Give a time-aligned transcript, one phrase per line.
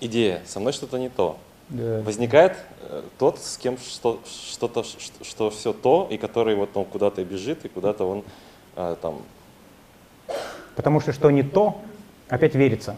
[0.00, 1.38] идея, со мной что-то не то.
[1.68, 2.00] Да.
[2.00, 6.86] Возникает э, тот, с кем что, что-то, что, что все то, и который вот он
[6.86, 8.24] куда-то бежит, и куда-то он
[8.76, 9.20] э, там.
[10.76, 11.80] Потому что что не то,
[12.28, 12.96] опять верится.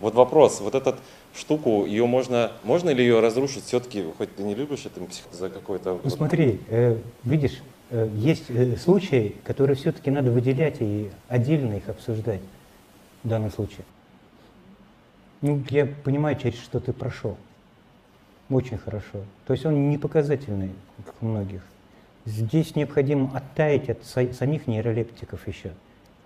[0.00, 0.96] Вот вопрос, вот этот
[1.34, 5.00] штуку, ее можно, можно ли ее разрушить все-таки, хоть ты не любишь это
[5.32, 6.00] за какой-то...
[6.02, 11.88] Ну смотри, э, видишь, э, есть э, случаи, которые все-таки надо выделять и отдельно их
[11.88, 12.40] обсуждать
[13.22, 13.84] в данном случае.
[15.42, 17.36] Ну, я понимаю, через что ты прошел.
[18.50, 19.18] Очень хорошо.
[19.46, 20.70] То есть он не показательный,
[21.04, 21.60] как у многих.
[22.26, 25.72] Здесь необходимо оттаять от са- самих нейролептиков еще.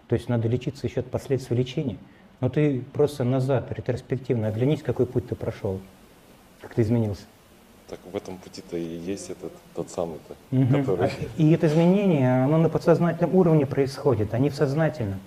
[0.08, 1.96] То есть надо лечиться еще от последствий лечения.
[2.40, 5.80] Но ты просто назад, ретроспективно оглянись, какой путь ты прошел,
[6.60, 7.24] как ты изменился.
[7.88, 10.84] Так в этом пути-то и есть этот тот самый-то, Мгм.
[10.84, 11.10] который...
[11.36, 15.18] И это изменение, оно на подсознательном уровне происходит, а не в сознательном.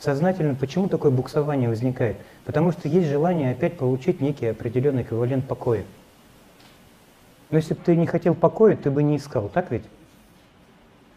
[0.00, 2.16] В сознательном почему такое буксование возникает?
[2.46, 5.84] Потому что есть желание опять получить некий определенный эквивалент покоя.
[7.50, 9.82] Но если бы ты не хотел покоя, ты бы не искал, так ведь?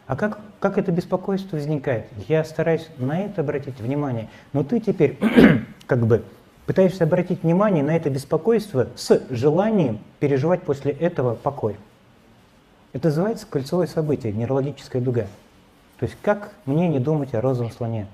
[0.06, 2.08] А как, как это беспокойство возникает?
[2.28, 5.18] Я стараюсь на это обратить внимание, но ты теперь
[5.86, 6.22] как бы
[6.66, 11.76] пытаешься обратить внимание на это беспокойство с желанием переживать после этого покой.
[12.92, 15.22] Это называется кольцевое событие, нейрологическая дуга.
[15.98, 18.08] То есть как мне не думать о розовом слоне?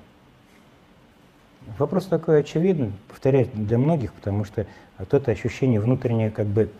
[1.78, 4.66] Вопрос такой очевидный, повторяю, для многих, потому что
[4.98, 6.70] вот это ощущение внутреннего как бы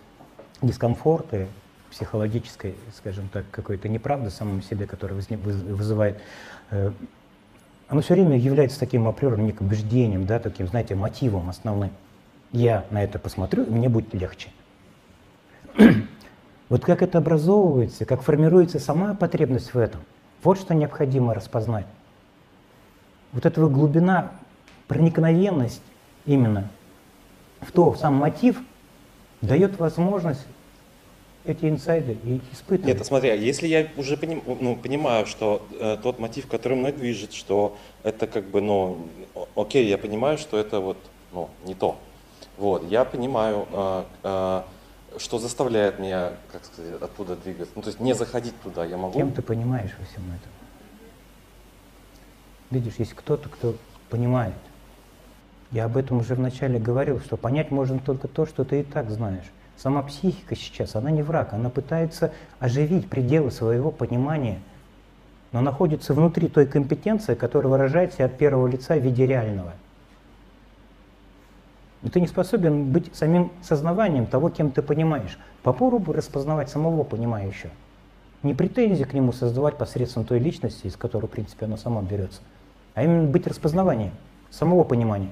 [0.63, 1.47] дискомфорта,
[1.91, 6.21] психологической, скажем так, какой-то неправды самому себе, которая вызывает,
[6.71, 6.93] э,
[7.89, 11.91] оно все время является таким априорным неким убеждением, да, таким, знаете, мотивом основным.
[12.53, 14.51] Я на это посмотрю, и мне будет легче.
[16.69, 20.03] Вот как это образовывается, как формируется сама потребность в этом,
[20.45, 21.87] вот что необходимо распознать.
[23.33, 24.31] Вот эта глубина,
[24.91, 25.83] проникновенность
[26.27, 26.69] именно
[27.61, 28.61] в то, в сам мотив,
[29.41, 30.45] дает возможность
[31.45, 32.97] эти инсайды и испытывать.
[32.97, 36.91] Нет, смотри, а если я уже поним- ну, понимаю, что э, тот мотив, который мной
[36.91, 39.07] движет, что это как бы, ну,
[39.55, 40.97] окей, я понимаю, что это вот,
[41.33, 41.97] ну, не то.
[42.59, 44.63] Вот, я понимаю, э, э,
[45.19, 47.73] что заставляет меня, как сказать, оттуда двигаться.
[47.77, 49.17] Ну, то есть не заходить туда, я могу.
[49.17, 50.51] Кем ты понимаешь во всем этом?
[52.73, 53.77] Видишь, есть кто-то, кто
[54.09, 54.55] понимает.
[55.71, 59.11] Я об этом уже вначале говорил, что понять можно только то, что ты и так
[59.11, 59.45] знаешь.
[59.77, 64.59] Сама психика сейчас, она не враг, она пытается оживить пределы своего понимания,
[65.53, 69.73] но находится внутри той компетенции, которая выражается от первого лица в виде реального.
[72.03, 75.39] И ты не способен быть самим сознаванием того, кем ты понимаешь.
[75.63, 77.73] Попробуй распознавать самого понимающего.
[78.43, 82.41] Не претензии к нему создавать посредством той личности, из которой, в принципе, оно само берется,
[82.95, 84.13] а именно быть распознаванием
[84.51, 85.31] самого понимания.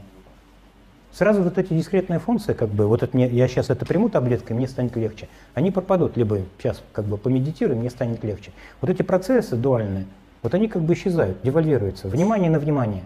[1.13, 4.55] Сразу вот эти дискретные функции, как бы, вот это мне, я сейчас это приму таблеткой,
[4.57, 8.53] мне станет легче, они пропадут, либо сейчас как бы помедитирую, мне станет легче.
[8.81, 10.07] Вот эти процессы дуальные,
[10.43, 12.09] вот они как бы исчезают, девальвируются.
[12.09, 13.05] Внимание на внимание,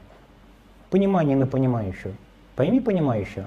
[0.90, 2.12] понимание на понимающего.
[2.56, 3.46] Пойми понимающего.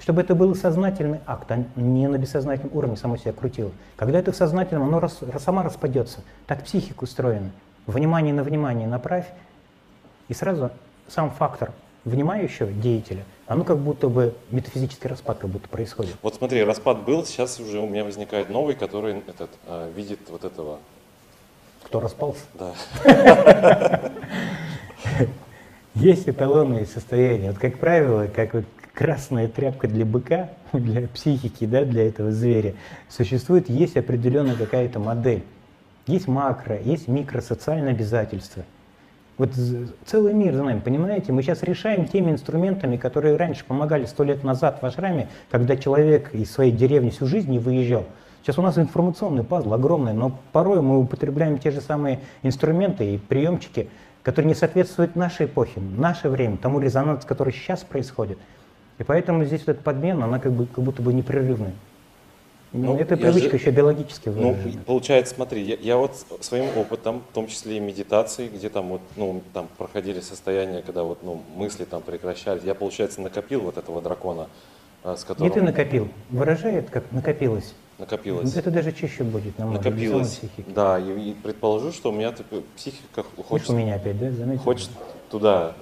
[0.00, 3.72] Чтобы это был сознательный акт, а не на бессознательном уровне само себя крутило.
[3.96, 6.20] Когда это в сознательном, оно рас, сама распадется.
[6.46, 7.50] Так психика устроена.
[7.86, 9.26] Внимание на внимание направь,
[10.28, 10.70] и сразу
[11.08, 11.72] сам фактор
[12.06, 16.16] внимающего деятеля, оно как будто бы метафизический распад как будто происходит.
[16.22, 20.44] Вот смотри, распад был, сейчас уже у меня возникает новый, который этот, э, видит вот
[20.44, 20.78] этого,
[21.84, 22.42] Кто распался?
[22.54, 22.72] да.
[25.94, 27.50] Есть эталонные состояния.
[27.50, 32.74] Вот, как правило, как вот красная тряпка для быка, для психики, да, для этого зверя,
[33.08, 35.42] существует, есть определенная какая-то модель.
[36.06, 38.64] Есть макро, есть микросоциальные обязательства.
[39.38, 39.50] Вот
[40.06, 41.30] целый мир за нами, понимаете?
[41.30, 46.34] Мы сейчас решаем теми инструментами, которые раньше помогали сто лет назад в ашраме, когда человек
[46.34, 48.04] из своей деревни всю жизнь не выезжал.
[48.42, 53.18] Сейчас у нас информационный пазл огромный, но порой мы употребляем те же самые инструменты и
[53.18, 53.90] приемчики,
[54.22, 58.38] которые не соответствуют нашей эпохе, наше время, тому резонансу, который сейчас происходит.
[58.98, 61.74] И поэтому здесь вот эта подмена, она как, бы, как будто бы непрерывная.
[62.72, 64.82] Ну, это я привычка же- еще биологически Ну, выражена.
[64.84, 69.00] получается, смотри, я, я вот своим опытом, в том числе и медитации, где там вот,
[69.16, 74.02] ну, там проходили состояния, когда вот, ну, мысли там прекращались, я, получается, накопил вот этого
[74.02, 74.48] дракона,
[75.04, 77.74] э, с Не которым ты накопил, выражает, как накопилось.
[77.98, 78.54] накопилось.
[78.54, 83.24] Это даже чище будет для накопилось, да, и, и предположу, что у меня такая психика
[83.48, 84.30] хочет, у меня опять, да?
[84.32, 84.62] Заметил?
[84.62, 84.90] хочет
[85.30, 85.74] туда,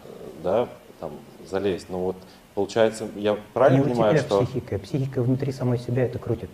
[0.45, 0.69] да,
[1.01, 1.13] там,
[1.49, 2.17] залезть, но вот,
[2.55, 4.45] получается, я правильно Не у понимаю, тебя что...
[4.45, 6.51] психика, психика внутри самой себя это крутит.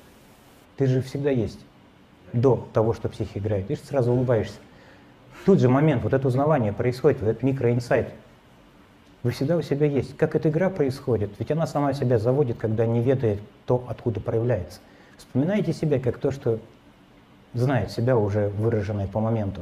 [0.81, 1.59] Ты же всегда есть.
[2.33, 3.67] До того, что психика играет.
[3.67, 4.57] Ты же сразу улыбаешься.
[5.45, 8.09] Тут же момент, вот это узнавание происходит, вот этот микроинсайт.
[9.23, 10.17] Вы всегда у себя есть.
[10.17, 11.33] Как эта игра происходит?
[11.39, 14.81] Ведь она сама себя заводит, когда не ведает то, откуда проявляется.
[15.19, 16.61] Вспоминайте себя как то, что
[17.53, 19.61] знает себя уже выраженное по моменту.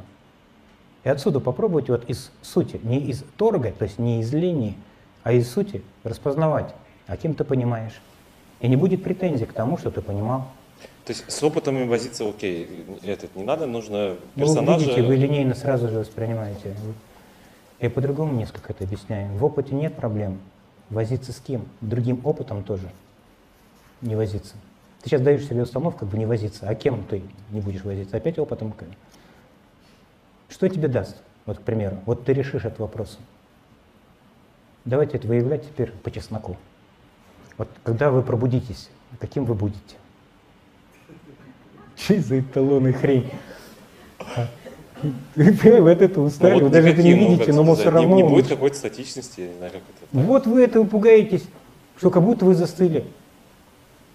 [1.03, 4.77] И отсюда попробуйте вот из сути, не из торга, то есть не из линии,
[5.25, 6.73] а из сути распознавать,
[7.09, 8.01] а кем ты понимаешь.
[8.61, 10.47] И не будет претензий к тому, что ты понимал.
[11.05, 14.81] То есть с опытом им возиться окей, этот не надо, нужно персонажа...
[14.85, 16.77] Ну, видите, вы линейно сразу же воспринимаете.
[17.81, 19.33] Я по-другому несколько это объясняю.
[19.37, 20.39] В опыте нет проблем.
[20.91, 21.67] Возиться с кем?
[21.81, 22.91] Другим опытом тоже
[24.01, 24.55] не возиться.
[25.03, 26.69] Ты сейчас даешь себе установку, как бы не возиться.
[26.69, 28.17] А кем ты не будешь возиться?
[28.17, 28.75] Опять опытом.
[30.49, 31.17] Что тебе даст?
[31.47, 33.19] Вот, к примеру, вот ты решишь этот вопрос.
[34.85, 36.57] Давайте это выявлять теперь по чесноку.
[37.57, 39.97] Вот когда вы пробудитесь, каким вы будете?
[41.99, 43.31] Что за эталонная хрень?
[45.37, 48.17] Вы от этого устали, ну, вот вы даже это не видите, но все равно...
[48.17, 50.27] Не, не будет какой-то статичности, не знаю, как это.
[50.27, 51.45] Вот вы этого пугаетесь,
[51.97, 53.05] что как будто вы застыли.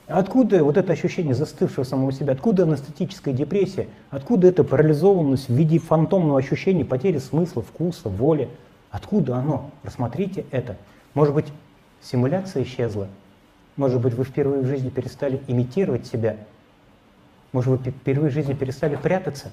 [0.08, 2.34] Откуда вот это ощущение застывшего самого себя?
[2.34, 3.88] Откуда анестетическая депрессия?
[4.10, 8.50] Откуда эта парализованность в виде фантомного ощущения потери смысла, вкуса, воли?
[8.92, 9.72] Откуда оно?
[9.84, 10.76] Рассмотрите это.
[11.14, 11.46] Может быть,
[12.02, 13.08] симуляция исчезла?
[13.78, 16.36] Может быть, вы впервые в жизни перестали имитировать себя?
[17.54, 19.52] Может, вы впервые в жизни перестали прятаться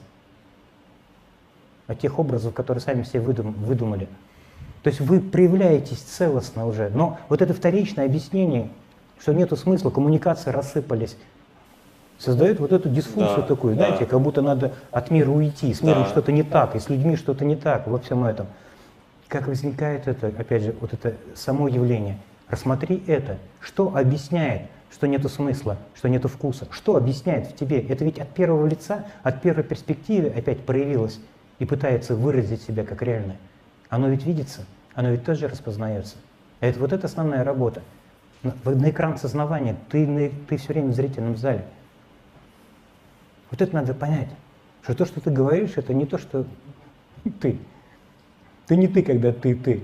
[1.87, 4.09] от тех образов, которые сами себе выдумали?
[4.83, 6.91] То есть вы проявляетесь целостно уже.
[6.91, 8.71] Но вот это вторичное объяснение
[9.21, 11.17] что нету смысла, коммуникации рассыпались.
[12.19, 13.87] Создает вот эту дисфункцию да, такую, да.
[13.87, 16.09] знаете, как будто надо от мира уйти, с миром да.
[16.09, 18.47] что-то не так, и с людьми что-то не так во всем этом.
[19.29, 22.19] Как возникает это, опять же, вот это само явление?
[22.49, 23.39] Рассмотри это.
[23.61, 26.67] Что объясняет, что нету смысла, что нету вкуса?
[26.71, 27.81] Что объясняет в тебе?
[27.81, 31.21] Это ведь от первого лица, от первой перспективы опять проявилось
[31.59, 33.37] и пытается выразить себя как реальное.
[33.89, 36.17] Оно ведь видится, оно ведь тоже распознается.
[36.61, 37.83] Это вот это основная работа
[38.43, 41.65] на экран сознавания, ты, ты все время в зрительном зале.
[43.51, 44.29] Вот это надо понять,
[44.83, 46.47] что то, что ты говоришь, это не то, что
[47.41, 47.59] ты.
[48.67, 49.83] Ты не ты, когда ты ты.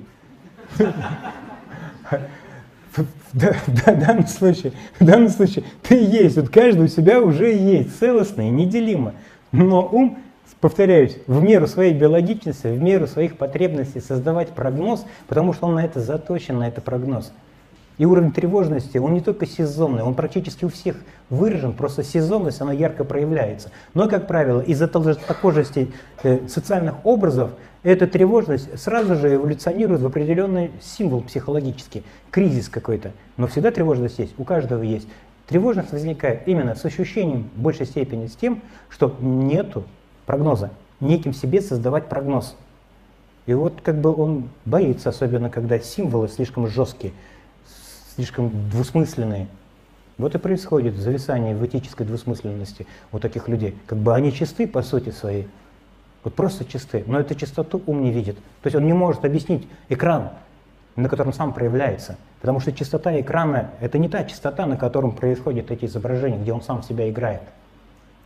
[3.67, 8.49] В данном случае, в данном случае ты есть, вот каждый у себя уже есть, целостно
[8.49, 9.13] и неделимо.
[9.53, 10.19] Но ум,
[10.61, 15.85] повторяюсь, в меру своей биологичности, в меру своих потребностей создавать прогноз, потому что он на
[15.85, 17.31] это заточен, на это прогноз–
[17.99, 20.97] и уровень тревожности, он не только сезонный, он практически у всех
[21.31, 23.71] выражен, просто сезонность, она ярко проявляется.
[23.95, 27.53] Но, как правило, из-за похожести э, социальных образов,
[27.83, 33.13] эта тревожность сразу же эволюционирует в определенный символ психологический, кризис какой-то.
[33.37, 35.09] Но всегда тревожность есть, у каждого есть.
[35.47, 39.85] Тревожность возникает именно с ощущением в большей степени с тем, что нету
[40.27, 40.71] прогноза,
[41.01, 42.57] неким себе создавать прогноз.
[43.47, 47.13] И вот как бы он боится, особенно когда символы слишком жесткие
[48.17, 49.47] слишком двусмысленные.
[50.19, 53.77] Вот и происходит зависание в этической двусмысленности у таких людей.
[53.87, 55.47] Как бы они чисты по сути своей,
[56.25, 58.37] вот просто чисты, но эту чистоту ум не видит.
[58.63, 60.31] То есть он не может объяснить экран,
[60.97, 62.17] на котором сам проявляется.
[62.41, 66.63] Потому что чистота экрана– это не та чистота, на котором происходят эти изображения, где он
[66.63, 67.43] сам себя играет.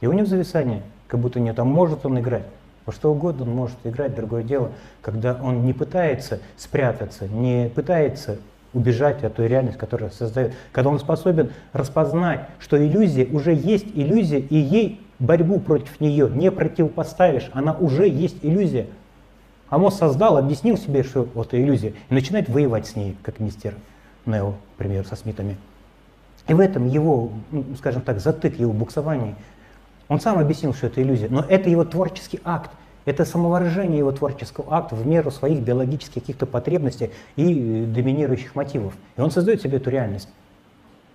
[0.00, 1.58] И у него зависание, как будто нет.
[1.58, 2.46] А может он играть?
[2.86, 4.70] Во что угодно он может играть, другое дело,
[5.02, 8.38] когда он не пытается спрятаться, не пытается
[8.72, 10.54] убежать от той реальности, которая создает.
[10.72, 16.50] Когда он способен распознать, что иллюзия уже есть иллюзия, и ей борьбу против нее не
[16.50, 18.86] противопоставишь, она уже есть иллюзия.
[19.68, 23.38] А мозг создал, объяснил себе, что вот это иллюзия, и начинает воевать с ней, как
[23.38, 23.74] мистер
[24.26, 25.56] Нео, например, со Смитами.
[26.48, 29.36] И в этом его, ну, скажем так, затык, его буксование.
[30.08, 32.70] Он сам объяснил, что это иллюзия, но это его творческий акт.
[33.04, 38.94] Это самовыражение его творческого акта в меру своих биологических каких-то потребностей и доминирующих мотивов.
[39.16, 40.28] И он создает себе эту реальность.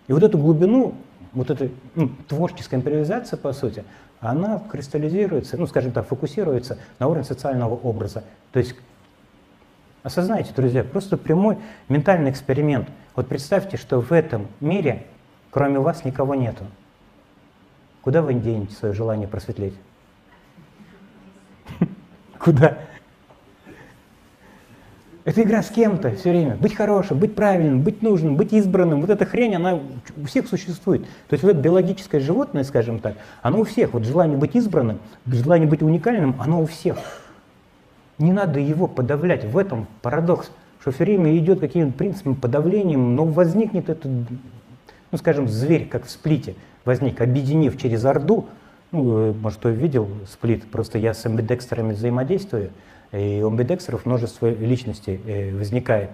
[0.07, 0.95] И вот эту глубину,
[1.33, 3.83] вот эта ну, творческая импровизация, по сути,
[4.19, 8.23] она кристаллизируется, ну, скажем так, фокусируется на уровне социального образа.
[8.51, 8.75] То есть
[10.03, 11.57] осознайте, друзья, просто прямой
[11.89, 12.87] ментальный эксперимент.
[13.15, 15.05] Вот представьте, что в этом мире,
[15.51, 16.65] кроме вас, никого нету.
[18.01, 19.75] Куда вы денете свое желание просветлеть?
[22.39, 22.77] Куда?
[25.25, 26.55] Это игра с кем-то все время.
[26.55, 29.01] Быть хорошим, быть правильным, быть нужным, быть избранным.
[29.01, 29.75] Вот эта хрень, она
[30.17, 31.01] у всех существует.
[31.01, 33.93] То есть вот это биологическое животное, скажем так, оно у всех.
[33.93, 36.97] Вот желание быть избранным, желание быть уникальным, оно у всех.
[38.19, 39.45] Не надо его подавлять.
[39.45, 44.11] В этом парадокс, что все время идет каким-то принципом подавлением, но возникнет этот,
[45.11, 46.53] ну скажем, зверь, как в сплите,
[46.85, 48.45] возник, объединив через Орду,
[48.91, 52.71] ну, может, кто видел сплит, просто я с амбидекстерами взаимодействую,
[53.11, 56.11] и у амбидекстеров множество личностей э, возникает.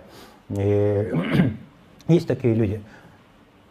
[0.50, 1.12] И
[2.08, 2.82] есть такие люди.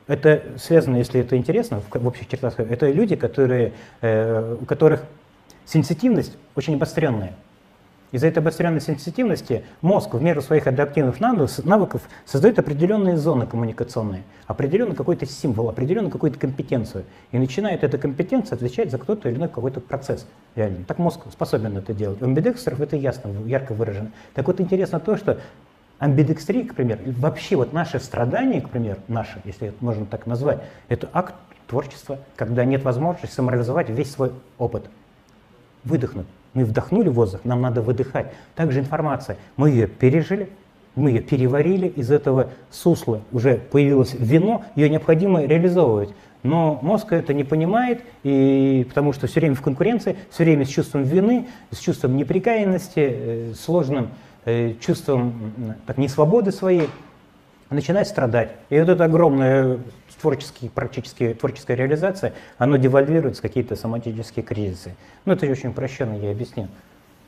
[0.06, 5.04] Это связано, если это интересно, в общих чертах, это люди, которые, э, у которых
[5.64, 7.34] сенситивность очень обостренная.
[8.12, 14.96] Из-за этой обостренной сенситивности мозг в меру своих адаптивных навыков создает определенные зоны коммуникационные, определенный
[14.96, 17.04] какой-то символ, определенную какую-то компетенцию.
[17.30, 20.26] И начинает эта компетенция отвечать за кто-то или иной какой-то процесс.
[20.56, 20.84] Реально.
[20.84, 22.20] Так мозг способен это делать.
[22.20, 24.10] У амбидекстеров это ясно, ярко выражено.
[24.34, 25.38] Так вот интересно то, что
[26.00, 30.60] амбидекстрия, к примеру, вообще вот наше страдание, к примеру, наше, если это можно так назвать,
[30.88, 31.34] это акт
[31.68, 34.90] творчества, когда нет возможности самореализовать весь свой опыт.
[35.84, 38.32] Выдохнуть мы вдохнули воздух, нам надо выдыхать.
[38.54, 39.36] Также информация.
[39.56, 40.48] Мы ее пережили,
[40.94, 46.10] мы ее переварили, из этого сусла уже появилось вино, ее необходимо реализовывать.
[46.42, 50.68] Но мозг это не понимает, и потому что все время в конкуренции, все время с
[50.68, 54.08] чувством вины, с чувством неприкаянности, э, сложным
[54.46, 55.52] э, чувством
[55.86, 56.88] так, несвободы своей,
[57.68, 58.52] начинает страдать.
[58.70, 59.78] И вот это огромное
[60.20, 64.94] творческий, практически творческая реализация, оно девальвируется какие-то соматические кризисы.
[65.24, 66.68] Ну, это очень упрощенно, я объясню.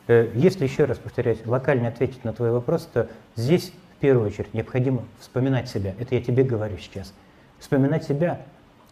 [0.08, 4.52] Э, если, еще раз повторять, локально ответить на твой вопрос, то здесь в первую очередь
[4.54, 5.94] необходимо вспоминать себя.
[5.99, 7.12] Это я тебе говорю сейчас.
[7.58, 8.40] Вспоминать себя,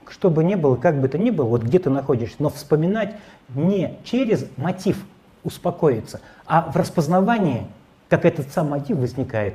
[0.08, 3.16] что бы ни было, как бы то ни было, вот где ты находишься, но вспоминать
[3.54, 5.04] не через мотив
[5.42, 7.66] успокоиться, а в распознавании,
[8.08, 9.54] как этот сам мотив возникает.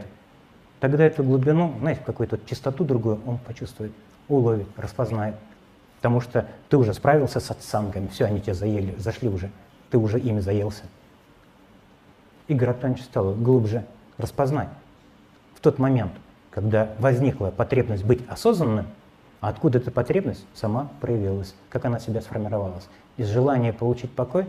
[0.79, 3.91] Тогда эту глубину, знаете, какую-то чистоту другую он почувствует
[4.27, 5.36] уловит, распознает.
[5.98, 9.50] Потому что ты уже справился с отсангами, все, они тебя заели, зашли уже,
[9.89, 10.84] ты уже ими заелся.
[12.48, 13.86] Игра тоньше стала, глубже
[14.17, 14.70] распознать.
[15.55, 16.12] В тот момент,
[16.51, 18.86] когда возникла потребность быть осознанным,
[19.41, 22.88] а откуда эта потребность сама проявилась, как она себя сформировалась?
[23.17, 24.46] Из желания получить покой,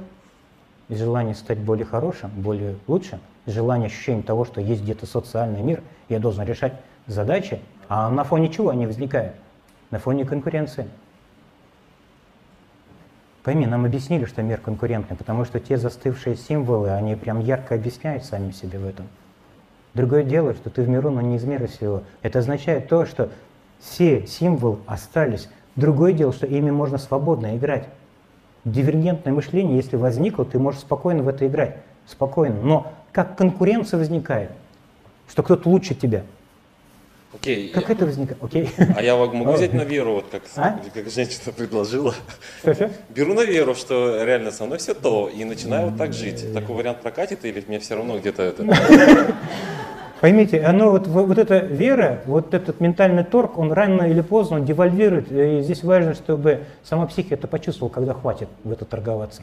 [0.89, 5.63] из желания стать более хорошим, более лучшим, из желания ощущения того, что есть где-то социальный
[5.63, 6.75] мир, я должен решать
[7.07, 9.35] задачи, а на фоне чего они возникают?
[9.91, 10.87] На фоне конкуренции.
[13.43, 18.25] Пойми, нам объяснили, что мир конкурентный, потому что те застывшие символы, они прям ярко объясняют
[18.25, 19.07] сами себе в этом.
[19.95, 22.03] Другое дело, что ты в миру, но не из мира всего.
[22.23, 23.31] Это означает то, что
[23.79, 25.49] все символы остались.
[25.77, 27.89] Другое дело, что ими можно свободно играть.
[28.65, 31.77] Дивергентное мышление, если возникло, ты можешь спокойно в это играть.
[32.07, 32.61] Спокойно.
[32.61, 34.51] Но как конкуренция возникает,
[35.29, 36.25] что кто-то лучше тебя–
[37.41, 37.69] Окей.
[37.71, 37.95] Как я...
[37.95, 38.43] это возникает?
[38.43, 38.71] Окей.
[38.97, 40.81] А я могу взять на веру, вот как, а?
[40.93, 42.15] как женщина предложила.
[42.61, 46.53] Что, Беру на веру, что реально со мной все то, и начинаю вот так жить.
[46.53, 48.65] Такой вариант прокатит или мне все равно где-то это...
[50.21, 54.65] Поймите, оно вот, вот эта вера, вот этот ментальный торг, он рано или поздно он
[54.65, 55.31] девальвирует.
[55.31, 59.43] И здесь важно, чтобы сама психика это почувствовала, когда хватит в это торговаться.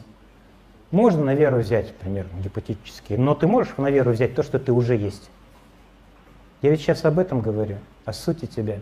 [0.90, 4.72] Можно на веру взять, например, гипотетически, но ты можешь на веру взять то, что ты
[4.72, 5.30] уже есть.
[6.64, 8.78] Я ведь сейчас об этом говорю, о сути тебя.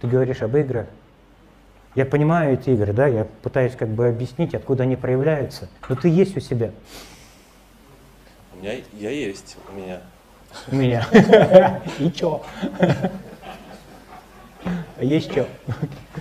[0.00, 0.86] Ты говоришь об играх.
[1.96, 5.68] Я понимаю эти игры, да, я пытаюсь как бы объяснить, откуда они проявляются.
[5.88, 6.70] Но ты есть у себя.
[8.52, 10.02] У меня, я есть, у меня.
[10.68, 11.82] У меня.
[11.98, 12.44] И чё?
[15.00, 15.48] Есть что?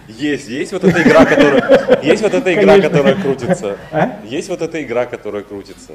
[0.08, 3.78] Есть, есть вот эта игра, которая, есть вот эта игра, которая крутится.
[3.92, 4.20] А?
[4.24, 5.94] Есть вот эта игра, которая крутится.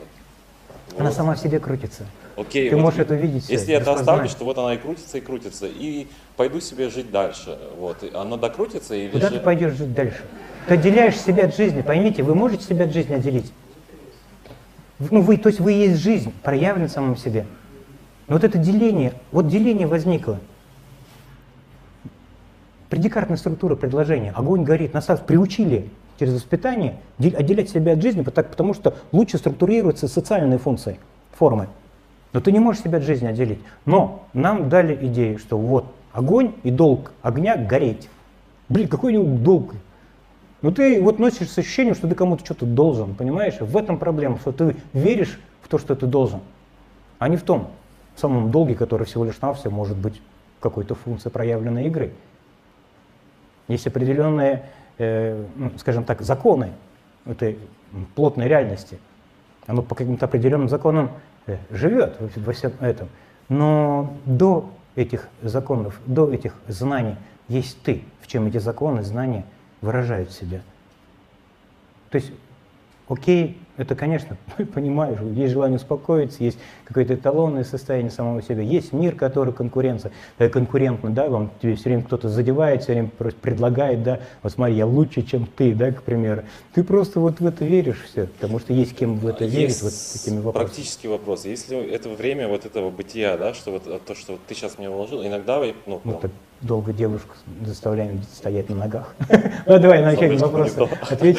[0.96, 2.06] Она сама в себе крутится.
[2.36, 3.48] Окей, Ты вот можешь это видеть.
[3.48, 7.10] Если я это оставлю, что вот она и крутится, и крутится, и пойду себе жить
[7.10, 7.58] дальше.
[7.76, 8.04] Вот.
[8.14, 9.38] Она докрутится или Куда же...
[9.38, 10.22] ты пойдешь жить дальше?
[10.68, 11.82] Ты отделяешь себя от жизни.
[11.82, 13.52] Поймите, вы можете себя от жизни отделить?
[14.98, 17.46] Ну, вы, то есть вы есть жизнь, проявлен в самом себе.
[18.26, 20.38] Но вот это деление, вот деление возникло.
[22.90, 24.32] Предикартная структура предложения.
[24.34, 30.58] Огонь горит, нас приучили через воспитание отделять себя от жизни, потому что лучше структурируются социальные
[30.58, 30.98] функции,
[31.32, 31.68] формы.
[32.32, 33.60] Но ты не можешь себя от жизни отделить.
[33.86, 38.08] Но нам дали идею, что вот огонь и долг огня гореть.
[38.68, 39.74] Блин, какой у него долг?
[40.60, 43.60] Ну ты вот носишь с ощущением, что ты кому-то что-то должен, понимаешь?
[43.60, 46.40] В этом проблема, что ты веришь в то, что ты должен,
[47.18, 47.68] а не в том
[48.16, 50.20] самом долге, который всего лишь навсего может быть
[50.60, 52.12] какой-то функцией проявленной игры.
[53.68, 54.64] Есть определенные
[54.98, 56.72] э, ну, скажем так, законы
[57.24, 57.58] этой
[58.14, 58.98] плотной реальности.
[59.66, 61.10] Оно по каким-то определенным законам
[61.46, 63.08] э, живет во всем этом.
[63.48, 67.16] Но до этих законов, до этих знаний
[67.48, 69.44] есть ты, в чем эти законы, знания
[69.80, 70.60] выражают себя.
[72.10, 72.32] То есть
[73.08, 74.36] окей, это, конечно,
[74.74, 80.48] понимаешь, есть желание успокоиться, есть какое-то эталонное состояние самого себя, есть мир, который конкуренция, э,
[80.48, 84.86] конкурентно, да, вам тебе все время кто-то задевает, все время предлагает, да, вот смотри, я
[84.86, 86.42] лучше, чем ты, да, к примеру.
[86.74, 89.92] Ты просто вот в это веришь все, потому что есть кем в это верить, вот
[89.92, 90.66] этими вопросами.
[90.66, 91.44] Практический вопрос.
[91.44, 94.90] Если это время вот этого бытия, да, что вот то, что вот ты сейчас мне
[94.90, 96.30] уложил, иногда, ну, ну так
[96.60, 99.14] долго девушку заставляем стоять на ногах.
[99.66, 100.74] Ну давай на начальный вопрос
[101.08, 101.38] ответь.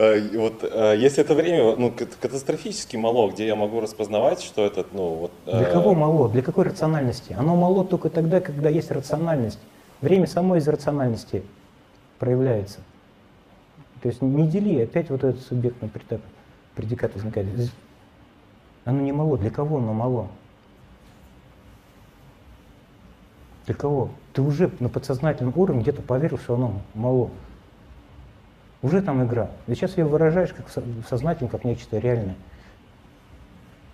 [0.00, 4.86] Э, вот э, если это время ну, катастрофически мало, где я могу распознавать, что это,
[4.92, 5.32] ну вот.
[5.44, 6.30] Для э, кого мало?
[6.30, 7.34] Для какой рациональности?
[7.34, 9.58] Оно мало только тогда, когда есть рациональность.
[10.00, 11.42] Время само из рациональности
[12.18, 12.78] проявляется.
[14.00, 15.90] То есть не дели, опять вот этот субъектный
[16.74, 17.48] предикат возникает.
[18.86, 19.36] Оно не мало.
[19.36, 20.28] Для кого оно мало?
[23.66, 24.08] Для кого?
[24.32, 27.28] Ты уже на подсознательном уровне где-то поверил, что оно мало.
[28.82, 29.50] Уже там игра.
[29.66, 30.66] И сейчас ее выражаешь как
[31.08, 32.36] сознательно, как нечто реальное.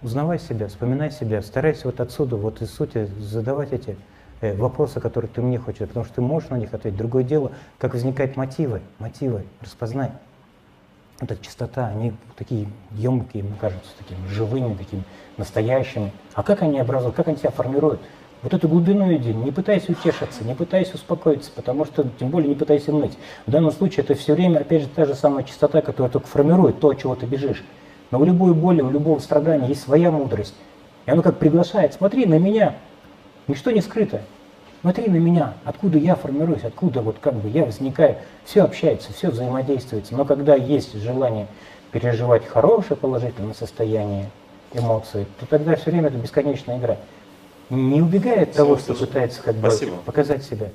[0.02, 3.96] Узнавай себя, вспоминай себя, старайся вот отсюда, вот из сути задавать эти
[4.40, 6.98] э, вопросы, которые ты мне хочешь, потому что ты можешь на них ответить.
[6.98, 10.12] Другое дело, как возникают мотивы, мотивы, распознай.
[11.18, 15.02] Вот эта чистота, они такие емкие, мне кажется, такими живыми, такими
[15.38, 16.12] настоящими.
[16.34, 18.00] А как они образуют, как они себя формируют?
[18.46, 22.54] Вот эту глубину иди, не пытайся утешиться, не пытайся успокоиться, потому что, тем более, не
[22.54, 23.18] пытайся ныть.
[23.44, 26.78] В данном случае это все время, опять же, та же самая чистота, которая только формирует
[26.78, 27.64] то, от чего ты бежишь.
[28.12, 30.54] Но у любой боли, у любого страдания есть своя мудрость.
[31.06, 32.76] И оно как приглашает, смотри на меня,
[33.48, 34.22] ничто не скрыто.
[34.80, 38.14] Смотри на меня, откуда я формируюсь, откуда вот как бы я возникаю.
[38.44, 40.14] Все общается, все взаимодействуется.
[40.14, 41.48] Но когда есть желание
[41.90, 44.30] переживать хорошее положительное состояние,
[44.72, 46.96] эмоции, то тогда все время это бесконечная игра
[47.70, 49.70] не убегает от того, что пытается как бы
[50.04, 50.68] показать себя.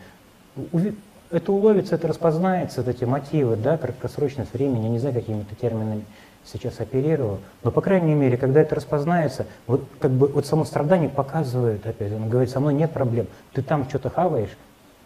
[1.31, 6.03] Это уловится, это распознается, вот эти мотивы, да, краткосрочность времени, не знаю, какими-то терминами
[6.43, 11.07] сейчас оперировал, но, по крайней мере, когда это распознается, вот как бы вот само страдание
[11.07, 14.49] показывает опять, он говорит, со мной нет проблем, ты там что-то хаваешь,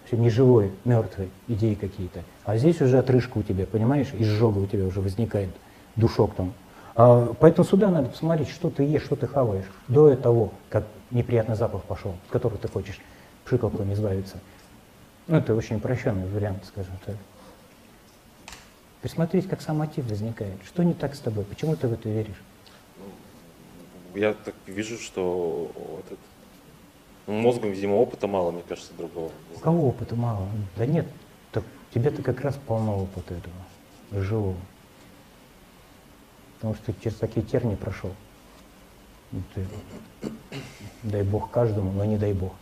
[0.05, 4.85] все неживой, мертвый, идеи какие-то, а здесь уже отрыжка у тебя, понимаешь, изжога у тебя
[4.85, 5.49] уже возникает,
[5.95, 6.53] душок там.
[6.95, 11.55] А, поэтому сюда надо посмотреть, что ты ешь, что ты хаваешь, до того, как неприятный
[11.55, 12.99] запах пошел, от которого ты хочешь
[13.43, 14.39] пшикалками избавиться.
[15.27, 17.15] Ну, это очень упрощенный вариант, скажем так.
[19.01, 20.57] Присмотреть, как сам мотив возникает.
[20.65, 21.43] Что не так с тобой?
[21.43, 22.41] Почему ты в это веришь?
[24.15, 25.69] Я так вижу, что
[26.05, 26.19] этот,
[27.27, 29.31] мозгом, видимо, опыта мало, мне кажется, другого.
[29.55, 30.47] У кого опыта мало?
[30.77, 31.05] Да нет,
[31.51, 34.55] так, тебе-то как раз полно опыта этого, живого.
[36.65, 38.09] Потому что через такие тернии прошел.
[39.53, 39.67] Ты,
[41.03, 42.53] дай бог каждому, но не дай бог.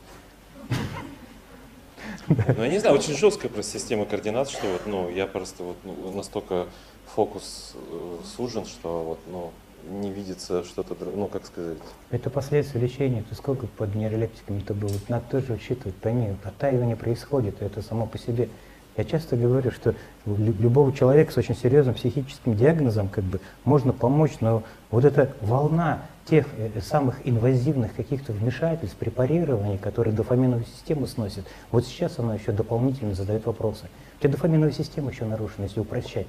[2.27, 5.77] Ну, я не знаю, очень жесткая просто система координат, что вот, ну, я просто вот
[5.85, 6.67] ну, настолько
[7.15, 9.51] фокус э, сужен, что вот, ну,
[9.89, 11.77] не видится что-то, ну, как сказать.
[12.11, 13.23] Это последствия лечения.
[13.29, 14.91] Ты сколько под нейролептиками это было?
[15.07, 18.49] Надо тоже учитывать, пойми, оттаивание происходит, это само по себе.
[18.95, 24.33] Я часто говорю, что любого человека с очень серьезным психическим диагнозом как бы можно помочь,
[24.39, 31.45] но вот эта волна тех э, самых инвазивных каких-то вмешательств, препарирований, которые дофаминовую систему сносят,
[31.71, 33.85] вот сейчас она еще дополнительно задает вопросы.
[34.17, 36.27] У тебя дофаминовая система еще нарушена, если упрощать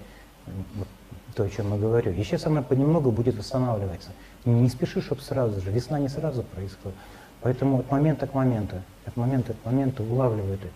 [1.35, 2.13] то, о чем я говорю.
[2.13, 4.11] И сейчас она понемногу будет восстанавливаться.
[4.45, 5.71] Не спеши, чтобы сразу же.
[5.71, 6.97] Весна не сразу происходит.
[7.41, 10.69] Поэтому от момента к моменту, от момента к моменту улавливай это.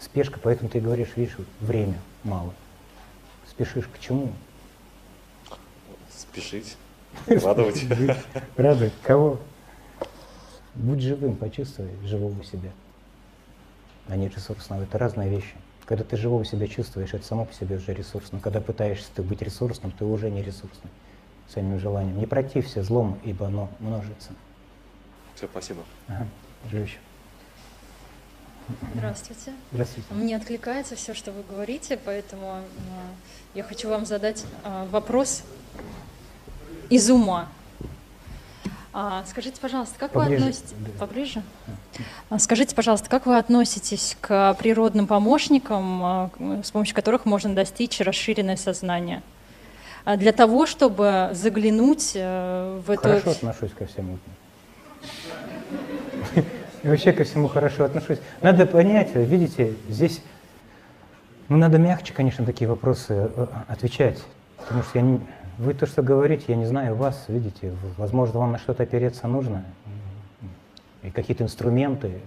[0.00, 2.52] Спешка, поэтому ты говоришь, видишь, время мало.
[3.48, 4.32] Спешишь к чему?
[6.10, 6.76] Спешить.
[7.26, 7.84] Радовать.
[8.56, 8.92] Радовать.
[9.02, 9.40] Кого?
[10.74, 12.70] Будь живым, почувствуй живого себя,
[14.08, 14.82] а не ресурсного.
[14.82, 15.54] Это разные вещи.
[15.86, 18.40] Когда ты живого себя чувствуешь, это само по себе уже ресурсно.
[18.40, 20.90] Когда пытаешься ты быть ресурсным, ты уже не ресурсный
[21.48, 22.18] своим желанием.
[22.18, 24.32] Не протився злому, ибо оно множится.
[25.34, 25.82] Все, спасибо.
[26.08, 26.26] Ага.
[26.70, 26.98] Живущий.
[28.94, 29.52] Здравствуйте.
[29.72, 30.14] Здравствуйте.
[30.14, 32.60] Мне откликается все, что вы говорите, поэтому
[33.54, 35.42] я хочу вам задать а, вопрос
[36.90, 37.48] из ума.
[38.92, 40.42] А, скажите, пожалуйста, как поближе.
[40.42, 40.74] вы относитесь...
[40.98, 41.42] Поближе?
[42.30, 46.30] А, скажите, пожалуйста, как вы относитесь к природным помощникам, а,
[46.62, 49.22] с помощью которых можно достичь расширенное сознание?
[50.06, 53.02] Для того, чтобы заглянуть э, в эту...
[53.02, 54.18] Хорошо отношусь ко всему.
[56.86, 58.20] И вообще ко всему хорошо отношусь.
[58.42, 60.22] Надо понять, видите, здесь
[61.48, 64.22] ну, надо мягче, конечно, такие вопросы э, отвечать.
[64.56, 65.20] Потому что я не,
[65.58, 69.64] вы то, что говорите, я не знаю вас, видите, возможно, вам на что-то опереться нужно,
[71.02, 72.20] и какие-то инструменты э,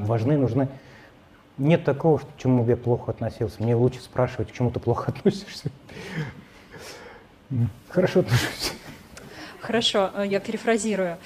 [0.00, 0.66] важны, нужны.
[1.56, 3.62] Нет такого, что, к чему я плохо относился.
[3.62, 5.70] Мне лучше спрашивать, к чему ты плохо относишься.
[7.88, 8.72] Хорошо отношусь.
[9.60, 11.16] Хорошо, э, я перефразирую.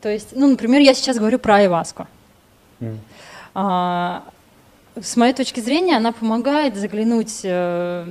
[0.00, 2.06] То есть, ну, например, я сейчас говорю про айваску.
[2.80, 2.98] Mm.
[3.54, 4.22] А,
[5.00, 8.06] с моей точки зрения, она помогает заглянуть, э,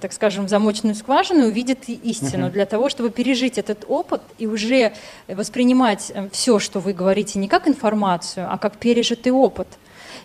[0.00, 2.52] так скажем, в замочную скважину и увидеть истину uh-huh.
[2.52, 4.94] для того, чтобы пережить этот опыт и уже
[5.26, 9.68] воспринимать э, все, что вы говорите, не как информацию, а как пережитый опыт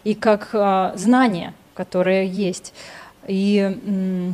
[0.06, 2.74] и как э, знание, которое есть.
[3.28, 4.34] И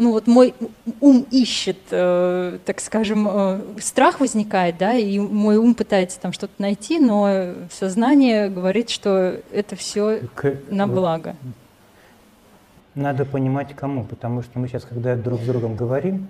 [0.00, 0.54] ну вот мой
[1.00, 6.54] ум ищет, э, так скажем, э, страх возникает, да, и мой ум пытается там что-то
[6.58, 10.56] найти, но сознание говорит, что это все К...
[10.70, 11.36] на благо.
[12.94, 16.28] Надо понимать кому, потому что мы сейчас, когда друг с другом говорим,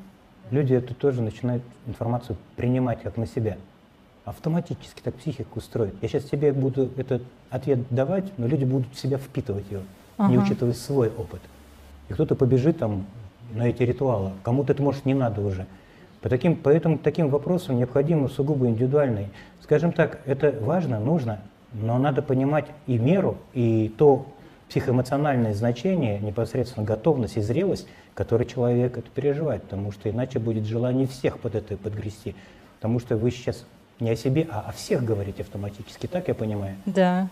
[0.50, 3.56] люди это тоже начинают информацию принимать как на себя.
[4.24, 5.94] Автоматически так психика устроит.
[6.02, 9.83] Я сейчас тебе буду этот ответ давать, но люди будут в себя впитывать его,
[10.18, 10.30] ага.
[10.30, 11.40] не учитывая свой опыт.
[12.09, 13.06] И кто-то побежит там
[13.52, 14.32] на эти ритуалы.
[14.42, 15.66] Кому-то это, может, не надо уже.
[16.20, 19.28] По таким, поэтому таким вопросам необходимо сугубо индивидуальный.
[19.62, 21.40] Скажем так, это важно, нужно,
[21.72, 24.26] но надо понимать и меру, и то
[24.68, 31.06] психоэмоциональное значение, непосредственно готовность и зрелость, который человек это переживает, потому что иначе будет желание
[31.06, 32.34] всех под это подгрести.
[32.76, 33.64] Потому что вы сейчас
[33.98, 36.76] не о себе, а о всех говорите автоматически, так я понимаю?
[36.86, 37.28] Да.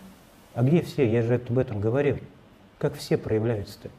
[0.53, 1.09] А где все?
[1.09, 2.17] Я же об этом говорил.
[2.77, 3.89] Как все проявляются-то?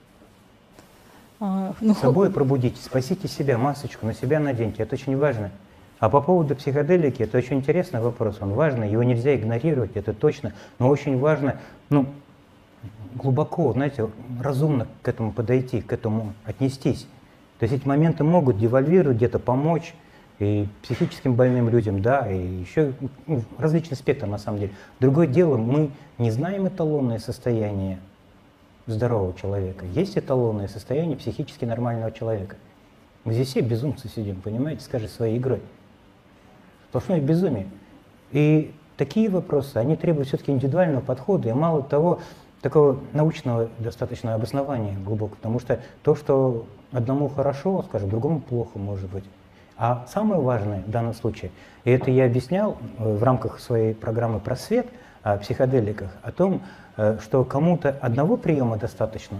[1.40, 5.50] А, ну, Собой пробудитесь, спасите себя, масочку на себя наденьте, это очень важно.
[5.98, 10.52] А по поводу психоделики, это очень интересный вопрос, он важный, его нельзя игнорировать, это точно,
[10.78, 11.56] но очень важно,
[11.88, 12.06] ну,
[13.14, 14.08] глубоко, знаете,
[14.40, 17.06] разумно к этому подойти, к этому отнестись.
[17.58, 19.94] То есть эти моменты могут девальвировать, где-то помочь,
[20.38, 22.94] и психическим больным людям, да, и еще
[23.26, 24.72] ну, различный спектр на самом деле.
[24.98, 27.98] Другое дело, мы не знаем эталонное состояние
[28.86, 29.84] здорового человека.
[29.86, 32.56] Есть эталонное состояние психически нормального человека.
[33.24, 35.60] Мы здесь все безумцы сидим, понимаете, скажи своей игрой.
[36.88, 37.68] Сплошное безумие.
[38.32, 42.20] И такие вопросы, они требуют все-таки индивидуального подхода и мало того,
[42.62, 49.10] такого научного достаточно обоснования глубокого, потому что то, что одному хорошо, скажем, другому плохо может
[49.10, 49.24] быть.
[49.76, 51.50] А самое важное в данном случае,
[51.84, 54.86] и это я объяснял э, в рамках своей программы «Просвет»
[55.22, 56.62] психоделиках, о том,
[57.02, 59.38] Э, что кому-то одного приема достаточно,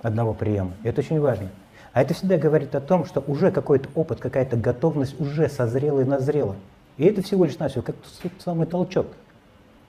[0.00, 1.50] одного приема, и это очень важно.
[1.92, 6.04] А это всегда говорит о том, что уже какой-то опыт, какая-то готовность уже созрела и
[6.04, 6.56] назрела.
[6.96, 9.08] И это всего лишь навсего как тот самый толчок.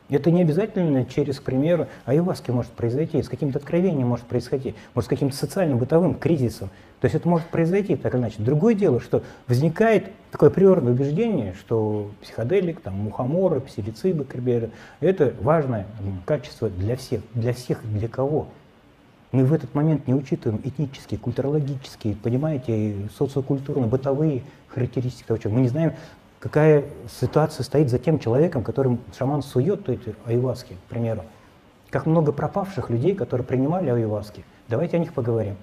[0.10, 5.08] Это не обязательно через, к примеру, аюваски может произойти, с каким-то откровением может происходить, может
[5.08, 6.70] с каким-то социальным бытовым кризисом.
[7.02, 8.36] То есть это может произойти так или иначе.
[8.40, 15.86] Другое дело, что возникает такое приорное убеждение, что психоделик, там, мухоморы, псилициды, криберы– это важное
[16.26, 17.22] качество для всех.
[17.34, 18.48] Для всех для кого?
[19.34, 25.58] Мы в этот момент не учитываем этнические, культурологические, понимаете, социокультурные, бытовые характеристики того человека.
[25.58, 25.94] Мы не знаем,
[26.40, 26.86] какая
[27.20, 31.24] ситуация стоит за тем человеком, которым шаман сует эти аюваски, к примеру.
[31.90, 34.44] Как много пропавших людей, которые принимали аюваски.
[34.68, 35.56] Давайте о них поговорим.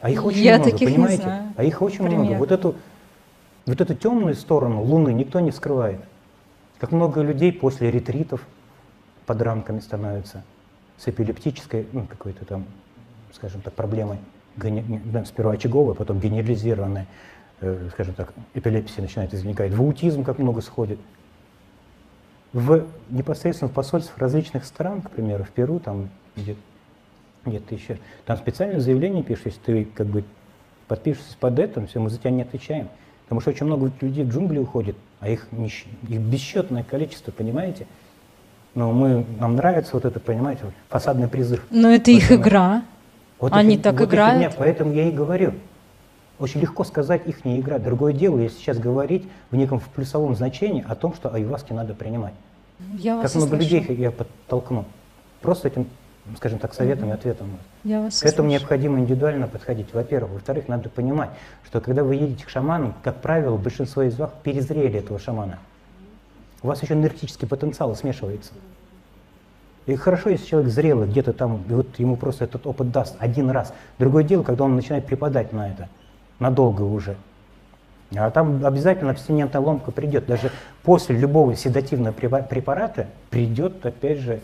[0.00, 1.22] А их очень Я много, понимаете?
[1.22, 1.52] знаю.
[1.56, 2.18] А их очень Пример.
[2.18, 2.34] много.
[2.38, 2.74] Вот эту,
[3.66, 6.00] вот эту темную сторону Луны никто не скрывает.
[6.80, 8.44] Как много людей после ретритов
[9.26, 10.42] под рамками становятся
[10.98, 12.64] с эпилептической, ну, какой-то там,
[13.32, 14.18] скажем так, проблемой,
[15.24, 17.06] сперва очаговой, потом генерализированной.
[17.64, 20.98] Э, скажем так, эпилепсия начинает возникать, в аутизм как много сходит.
[22.52, 26.56] В, непосредственно в посольствах различных стран, к примеру, в Перу, там где
[27.44, 30.24] где-то еще, там специальное заявление пишешь, если ты как бы
[30.88, 32.88] подпишешься под это, все, мы за тебя не отвечаем.
[33.24, 35.46] Потому что очень много людей в джунгли уходит, а их,
[36.08, 37.86] их бесчетное количество, понимаете?
[38.74, 41.64] Но мы, нам нравится вот это, понимаете, фасадный призыв.
[41.70, 42.82] Но это их игра.
[43.38, 44.42] Вот Они их, так вот играют.
[44.42, 45.54] Фигня, поэтому я и говорю.
[46.42, 47.78] Очень легко сказать их не игра.
[47.78, 51.94] Другое дело, если сейчас говорить в неком в плюсовом значении о том, что аюваски надо
[51.94, 52.34] принимать.
[52.98, 53.62] Я как много слышу.
[53.62, 54.84] людей я подтолкну.
[55.40, 55.86] Просто этим,
[56.36, 57.46] скажем так, советом и ответом.
[57.84, 60.32] Я вас к этому необходимо индивидуально подходить, во-первых.
[60.32, 61.30] Во-вторых, надо понимать,
[61.64, 65.60] что когда вы едете к шаману, как правило, большинство из вас перезрели этого шамана.
[66.64, 68.52] У вас еще энергетический потенциал смешивается.
[69.86, 73.48] И хорошо, если человек зрелый, где-то там, и вот ему просто этот опыт даст один
[73.50, 73.72] раз.
[74.00, 75.88] Другое дело, когда он начинает преподать на это
[76.42, 77.16] надолго уже.
[78.14, 80.26] А там обязательно абстинентная ломка придет.
[80.26, 80.50] Даже
[80.82, 84.40] после любого седативного препарата придет, опять же,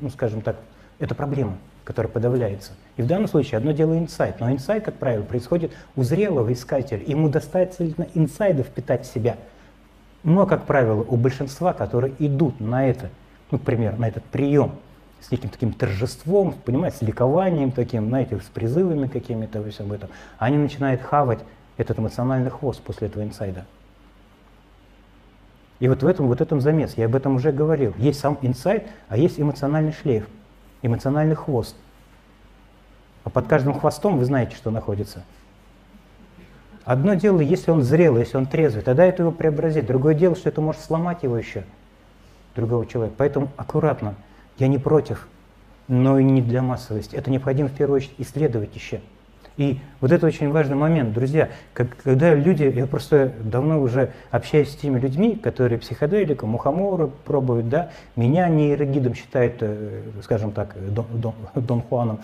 [0.00, 0.56] ну, скажем так,
[1.00, 2.72] это проблема, которая подавляется.
[2.96, 4.38] И в данном случае одно дело инсайт.
[4.38, 7.02] Но инсайт, как правило, происходит у зрелого искателя.
[7.04, 9.36] Ему достаточно инсайдов впитать в себя.
[10.22, 13.10] Но, как правило, у большинства, которые идут на это,
[13.50, 14.72] ну, к примеру, на этот прием,
[15.20, 20.08] с неким таким торжеством, понимаете, с ликованием таким, знаете, с призывами какими-то во всем этом.
[20.38, 21.40] Они начинают хавать
[21.76, 23.64] этот эмоциональный хвост после этого инсайда.
[25.80, 27.94] И вот в этом, вот этом замес, я об этом уже говорил.
[27.98, 30.26] Есть сам инсайд, а есть эмоциональный шлейф,
[30.82, 31.76] эмоциональный хвост.
[33.24, 35.24] А под каждым хвостом вы знаете, что находится.
[36.84, 39.86] Одно дело, если он зрелый, если он трезвый, тогда это его преобразит.
[39.86, 41.64] Другое дело, что это может сломать его еще,
[42.56, 43.14] другого человека.
[43.18, 44.14] Поэтому аккуратно.
[44.58, 45.28] Я не против,
[45.86, 47.16] но и не для массовости.
[47.16, 49.00] Это необходимо в первую очередь исследовать еще.
[49.58, 51.50] И вот это очень важный момент, друзья.
[51.74, 57.68] Как, когда люди, я просто давно уже общаюсь с теми людьми, которые психоделика, мухоморы пробуют,
[57.68, 62.20] да, меня нейрогидом считают, э, скажем так, Дон, Дон, Дон Хуаном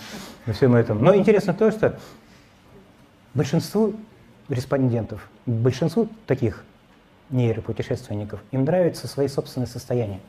[0.47, 1.03] на всем этом.
[1.03, 1.99] Но интересно то, что
[3.35, 3.95] большинству
[4.49, 6.65] респондентов, большинству таких
[7.31, 10.21] нейропутешественников, им нравятся свои собственные состояния.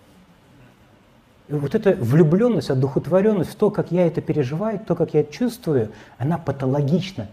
[1.48, 6.38] Вот эта влюбленность, одухотворенность в то, как я это переживаю, то, как я чувствую, она
[6.38, 7.28] патологична.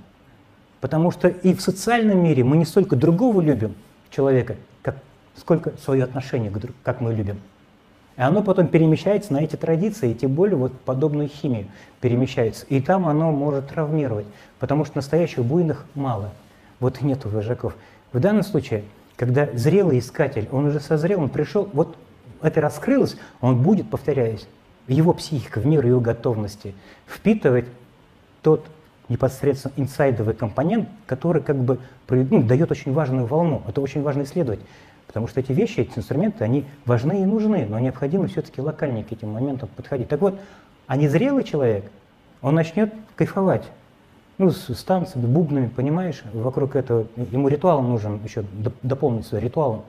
[0.81, 3.75] Потому что и в социальном мире мы не столько другого любим
[4.11, 4.97] человека, как,
[5.37, 7.39] сколько свое отношение, к друг, как мы любим.
[8.17, 11.69] И оно потом перемещается на эти традиции, и тем вот подобную химию
[12.01, 12.67] перемещается.
[12.67, 14.27] И там оно может травмировать,
[14.59, 16.31] потому что настоящих буйных мало.
[16.81, 17.75] Вот и нету вожаков.
[18.13, 18.85] В данном случае,
[19.17, 21.97] когда зрелый искатель, он уже созрел, он пришел, вот
[22.43, 24.47] это раскрылось, он будет, повторяюсь,
[24.89, 26.75] его психика, в мир его готовности
[27.07, 27.67] впитывать
[28.43, 28.67] тот
[29.09, 31.79] непосредственно инсайдовый компонент, который как бы
[32.09, 33.63] ну, дает очень важную волну.
[33.69, 34.61] Это очень важно исследовать,
[35.07, 39.13] потому что эти вещи, эти инструменты, они важны и нужны, но необходимо все-таки локально к
[39.13, 40.09] этим моментам подходить.
[40.09, 40.39] Так вот,
[40.87, 41.85] а незрелый человек,
[42.41, 43.65] он начнет кайфовать.
[44.39, 48.45] Ну, с, с бубнами, понимаешь, вокруг этого, ему ритуал нужен еще
[48.83, 49.83] дополнить свой ритуалом.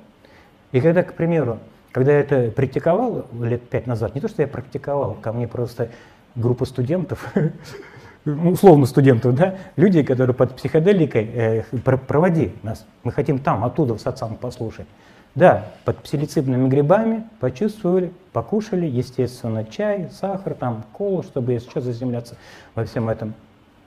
[0.71, 1.59] И когда, к примеру,
[1.93, 5.89] когда я это практиковал лет пять назад, не то, что я практиковал, ко мне просто
[6.35, 7.31] группа студентов,
[8.25, 11.63] ну, условно студентов, да, люди, которые под психоделикой, э,
[12.07, 14.87] проводи нас, мы хотим там, оттуда в сатсан послушать.
[15.35, 22.37] Да, под псилицидными грибами почувствовали, покушали, естественно, чай, сахар, там, колу, чтобы что заземляться
[22.75, 23.33] во всем этом.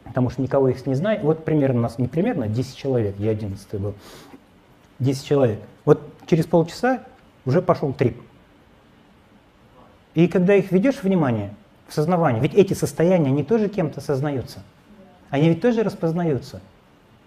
[0.04, 1.20] Потому что никого их не знаю.
[1.22, 3.94] Вот примерно у нас, не примерно, 10 человек, я 11 был.
[4.98, 5.60] 10 человек.
[5.84, 7.02] Вот через полчаса
[7.46, 8.20] уже пошел трип.
[10.14, 11.54] И когда их ведешь внимание,
[11.88, 14.62] в сознавание, ведь эти состояния, они тоже кем-то сознаются.
[15.30, 16.60] Они ведь тоже распознаются.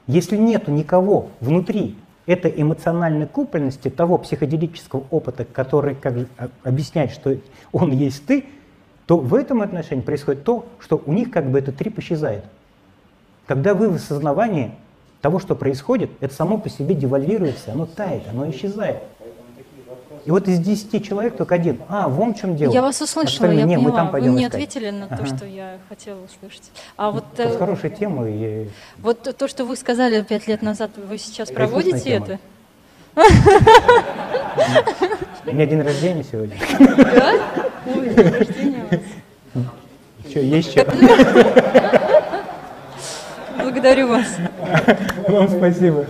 [0.05, 6.27] Если нету никого внутри этой эмоциональной купольности, того психоделического опыта, который как же
[6.63, 7.38] объясняет, что
[7.71, 8.45] он есть ты,
[9.05, 12.43] то в этом отношении происходит то, что у них как бы этот трип исчезает.
[13.47, 14.75] Когда вы в осознавании
[15.21, 19.01] того, что происходит, это само по себе девальвируется, оно тает, оно исчезает.
[20.25, 21.82] И вот из 10 человек только один.
[21.88, 22.71] А, вон в чем дело.
[22.71, 23.91] Я вас услышала, я не, поняла.
[23.91, 24.53] Мы там вы мне искать.
[24.53, 25.17] ответили на ага.
[25.17, 26.71] то, что я хотела услышать.
[26.97, 28.29] А вот, это хорошая тема.
[28.29, 28.67] И...
[28.97, 32.39] Вот то, что вы сказали пять лет назад, вы сейчас проводите это?
[35.45, 36.55] У меня день рождения сегодня.
[36.79, 37.34] Да?
[37.88, 39.65] Ой, день рождения у вас.
[40.29, 40.86] Что, есть что?
[43.58, 44.27] Благодарю вас.
[45.27, 46.05] Вам спасибо.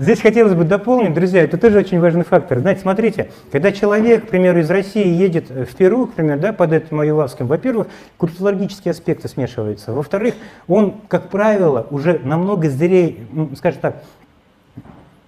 [0.00, 2.60] Здесь хотелось бы дополнить, друзья, это тоже очень важный фактор.
[2.60, 6.72] Знаете, смотрите, когда человек, к примеру, из России едет в Перу, к примеру, да, под
[6.72, 7.86] этим аюваском, во-первых,
[8.16, 9.92] культурологические аспекты смешиваются.
[9.92, 10.36] Во-вторых,
[10.68, 14.02] он, как правило, уже намного зрее, ну, скажем так,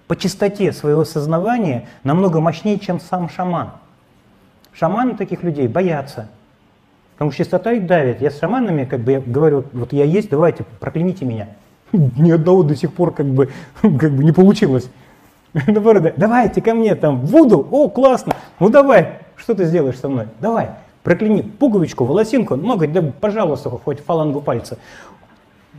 [0.07, 3.73] по чистоте своего сознания намного мощнее, чем сам шаман.
[4.71, 6.29] Шаманы таких людей боятся,
[7.13, 8.21] потому что чистота их давит.
[8.21, 11.49] Я с шаманами, как бы, я говорю, вот я есть, давайте, прокляните меня
[11.93, 13.49] ни одного до сих пор как бы,
[13.81, 14.89] как бы не получилось.
[15.67, 20.27] Наоборот, давайте ко мне там, Вуду, о, классно, ну давай, что ты сделаешь со мной?
[20.39, 20.71] Давай,
[21.03, 24.77] прокляни пуговичку, волосинку, говорит, да, пожалуйста, хоть фалангу пальца.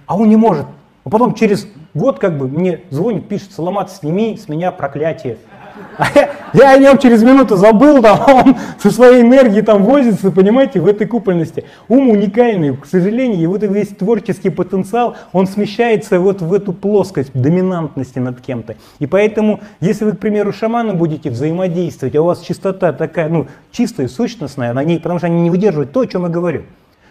[0.06, 0.66] А он не может.
[1.04, 5.38] А потом через год как бы мне звонит, пишет, сломаться сними с меня проклятие.
[6.54, 10.86] Я, о нем через минуту забыл, там, он со своей энергией там возится, понимаете, в
[10.86, 11.64] этой купольности.
[11.88, 17.32] Ум уникальный, к сожалению, и вот весь творческий потенциал, он смещается вот в эту плоскость
[17.34, 18.76] доминантности над кем-то.
[18.98, 23.48] И поэтому, если вы, к примеру, шаману будете взаимодействовать, а у вас чистота такая, ну,
[23.72, 26.62] чистая, сущностная, на ней, потому что они не выдерживают то, о чем я говорю.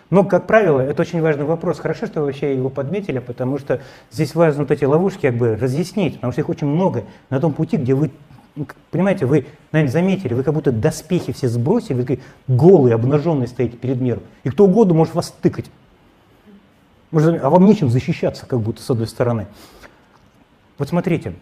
[0.10, 1.80] Но, как правило, это очень важный вопрос.
[1.80, 5.56] Хорошо, что вы вообще его подметили, потому что здесь важно вот эти ловушки как бы
[5.56, 8.12] разъяснить, потому что их очень много на том пути, где вы
[8.91, 13.99] понимаете, вы, наверное, заметили, вы как будто доспехи все сбросили, вы голые, обнаженные стоите перед
[13.99, 14.23] миром.
[14.43, 15.69] И кто угодно может вас тыкать.
[17.11, 19.47] Может, а вам нечем защищаться, как будто с одной стороны.
[20.77, 21.35] Вот смотрите,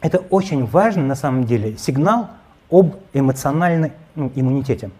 [0.00, 2.30] это очень важный на самом деле сигнал
[2.70, 4.90] об эмоциональном ну, иммунитете.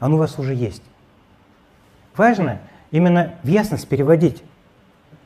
[0.00, 0.82] Он у вас уже есть.
[2.16, 4.42] важно именно в ясность переводить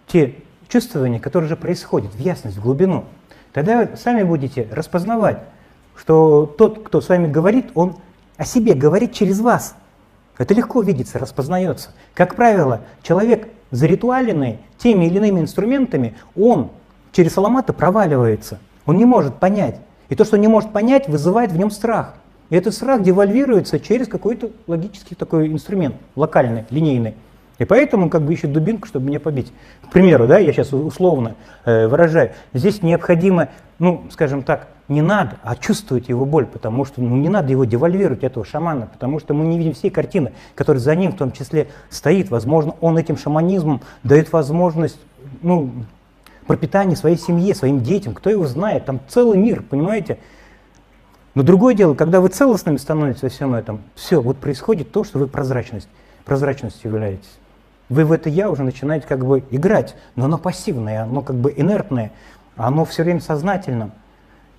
[0.06, 0.34] те
[0.68, 3.04] чувствования, которые уже происходят, в ясность, в глубину.
[3.52, 5.40] Тогда вы сами будете распознавать,
[5.96, 7.96] что тот, кто с вами говорит, он
[8.36, 9.74] о себе говорит через вас.
[10.38, 11.90] Это легко видится, распознается.
[12.14, 16.70] Как правило, человек заритуаленный теми или иными инструментами, он
[17.12, 18.58] через аламата проваливается.
[18.86, 19.76] Он не может понять.
[20.08, 22.14] И то, что он не может понять, вызывает в нем страх.
[22.48, 27.14] И этот страх девальвируется через какой-то логический такой инструмент, локальный, линейный.
[27.58, 29.52] И поэтому он как бы ищет дубинку, чтобы меня побить.
[29.82, 35.36] К примеру, да, я сейчас условно э, выражаю, здесь необходимо, ну, скажем так, не надо,
[35.42, 39.32] а чувствовать его боль, потому что ну, не надо его девальвировать, этого шамана, потому что
[39.32, 42.30] мы не видим всей картины, которая за ним в том числе стоит.
[42.30, 44.98] Возможно, он этим шаманизмом дает возможность
[45.42, 45.70] ну,
[46.46, 50.18] пропитания своей семье, своим детям, кто его знает, там целый мир, понимаете?
[51.34, 55.20] Но другое дело, когда вы целостными становитесь во всем этом, все, вот происходит то, что
[55.20, 55.88] вы прозрачность,
[56.24, 57.30] прозрачностью являетесь.
[57.88, 61.54] Вы в это я уже начинаете как бы играть, но оно пассивное, оно как бы
[61.56, 62.10] инертное,
[62.56, 63.92] оно все время сознательно.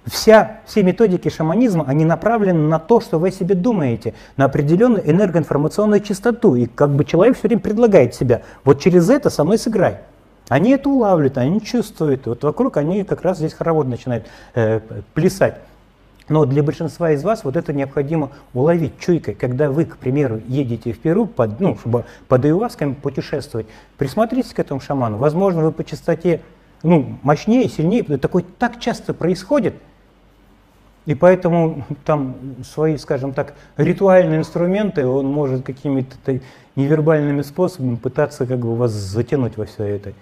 [0.06, 5.08] Вся, все методики шаманизма, они направлены на то, что вы о себе думаете, на определенную
[5.10, 6.56] энергоинформационную частоту.
[6.56, 10.00] И как бы человек все время предлагает себя, вот через это со мной сыграй.
[10.50, 12.26] Они это улавливают, они чувствуют.
[12.26, 14.82] Вот вокруг они как раз здесь хоровод начинают э,
[15.14, 15.60] плясать.
[16.30, 19.36] Но для большинства из вас вот это необходимо уловить чуйкой.
[19.36, 24.60] Когда вы, к примеру, едете в Перу, под, ну, чтобы под Аювасками путешествовать, присмотритесь к
[24.60, 25.18] этому шаману.
[25.18, 26.42] Возможно, вы по частоте
[26.84, 28.04] ну, мощнее, сильнее.
[28.04, 29.76] Такое так часто происходит.
[31.06, 36.40] И поэтому там свои, скажем так, ритуальные инструменты он может какими-то
[36.76, 40.14] невербальными способами пытаться как бы вас затянуть во все это.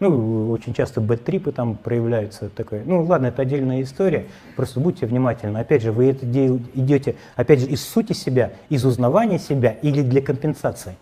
[0.00, 2.48] Ну, очень часто бэт-трипы там проявляются.
[2.50, 2.82] Такое.
[2.84, 4.26] Ну, ладно, это отдельная история.
[4.54, 5.58] Просто будьте внимательны.
[5.58, 10.22] Опять же, вы это идете, опять же, из сути себя, из узнавания себя или для
[10.22, 10.96] компенсации.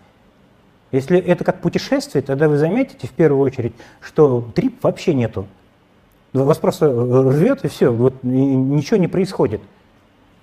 [0.93, 5.47] Если это как путешествие, тогда вы заметите в первую очередь, что трип вообще нету.
[6.33, 9.61] Вас просто рвет и все, вот и ничего не происходит.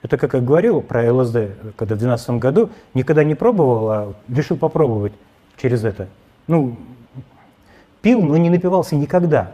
[0.02, 1.38] Это, как я говорил про ЛСД,
[1.78, 5.14] когда в 2012 году, никогда не пробовал, а решил попробовать
[5.58, 6.10] через это.
[6.48, 6.76] Ну,
[8.02, 9.54] пил, но не напивался никогда.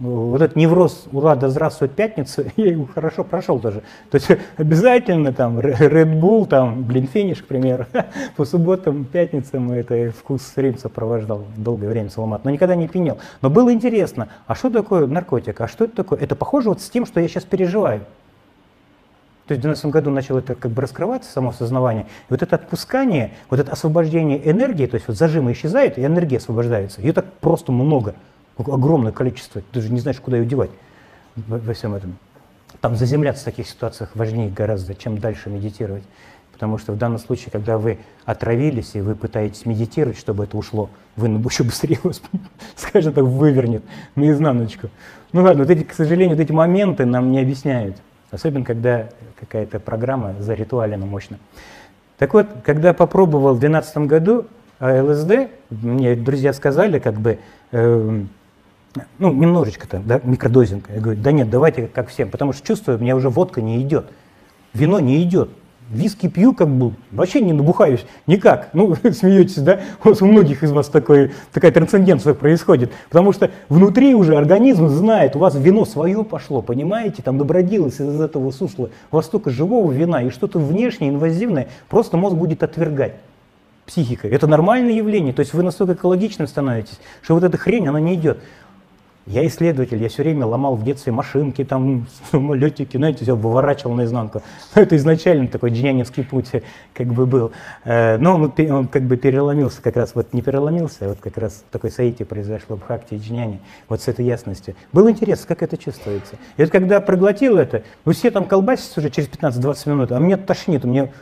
[0.00, 3.82] Вот этот невроз «Ура, да здравствует пятница», я его хорошо прошел тоже.
[4.10, 7.84] То есть обязательно там Red Bull, там, блин, финиш, к примеру.
[8.36, 13.18] По субботам, пятницам это вкус время сопровождал долгое время Соломат, но никогда не пьянел.
[13.42, 16.18] Но было интересно, а что такое наркотик, а что это такое?
[16.18, 18.00] Это похоже вот с тем, что я сейчас переживаю.
[19.48, 22.04] То есть в 2012 году начало это как бы раскрываться, само сознавание.
[22.04, 26.38] И вот это отпускание, вот это освобождение энергии, то есть вот зажимы исчезают, и энергия
[26.38, 27.02] освобождается.
[27.02, 28.14] Ее так просто много,
[28.68, 29.60] огромное количество.
[29.60, 30.70] Ты даже не знаешь, куда ее девать
[31.36, 32.16] во, всем этом.
[32.80, 36.04] Там заземляться в таких ситуациях важнее гораздо, чем дальше медитировать.
[36.52, 40.90] Потому что в данном случае, когда вы отравились и вы пытаетесь медитировать, чтобы это ушло,
[41.16, 42.20] вы еще быстрее вас,
[42.76, 43.82] скажем так, вывернет
[44.14, 44.90] наизнаночку.
[45.32, 47.96] Ну ладно, вот эти, к сожалению, вот эти моменты нам не объясняют.
[48.30, 51.38] Особенно, когда какая-то программа заритуалена мощно.
[52.18, 54.46] Так вот, когда попробовал в 2012 году
[54.80, 57.38] ЛСД, мне друзья сказали, как бы,
[57.72, 58.22] э,
[59.18, 60.88] ну, немножечко-то, да, микродозинг.
[60.90, 63.80] Я говорю, да нет, давайте как всем, потому что чувствую, у меня уже водка не
[63.82, 64.06] идет,
[64.72, 65.50] вино не идет
[65.90, 68.70] виски пью, как бы, вообще не набухаюсь, никак.
[68.72, 69.80] Ну, смеетесь, да?
[70.02, 72.92] Вот у многих из вас такой, такая трансценденция происходит.
[73.08, 77.22] Потому что внутри уже организм знает, у вас вино свое пошло, понимаете?
[77.22, 78.90] Там добродилось из этого сусла.
[79.10, 83.14] У вас столько живого вина и что-то внешнее, инвазивное, просто мозг будет отвергать.
[83.86, 84.28] Психика.
[84.28, 85.32] Это нормальное явление.
[85.32, 88.38] То есть вы настолько экологичным становитесь, что вот эта хрень, она не идет.
[89.26, 94.42] Я исследователь, я все время ломал в детстве машинки, там, самолетики, знаете, все выворачивал наизнанку.
[94.74, 96.50] Это изначально такой джинянинский путь
[96.94, 97.52] как бы был.
[97.84, 101.36] Э, но он, он как бы переломился как раз, вот не переломился, а вот как
[101.36, 104.74] раз такой саити произошло в Хакте и вот с этой ясностью.
[104.92, 106.36] Было интересно, как это чувствуется.
[106.56, 110.36] И вот когда проглотил это, вы все там колбаситесь уже через 15-20 минут, а мне
[110.38, 111.12] тошнит, мне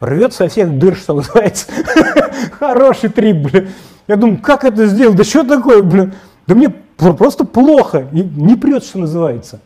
[0.00, 1.66] рвет со всех дыр, что называется.
[2.58, 3.68] Хороший трип, блин.
[4.06, 5.14] Я думаю, как это сделал?
[5.14, 6.14] Да что такое, блин?
[6.46, 9.60] Да мне просто плохо, не прет, что называется.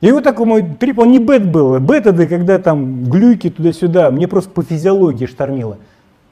[0.00, 1.78] И вот такой мой трип, он не бет был.
[1.78, 5.76] Бет это когда там глюки туда-сюда, мне просто по физиологии штормило.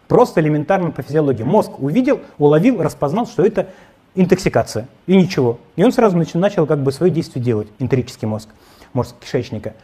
[0.07, 1.43] Просто элементарно по физиологии.
[1.43, 3.69] Мозг увидел, уловил, распознал, что это
[4.15, 4.89] интоксикация.
[5.07, 5.59] И ничего.
[5.77, 8.49] И он сразу начал, начал как бы свое действие делать, энтерический мозг,
[8.95, 9.75] мозг кишечника.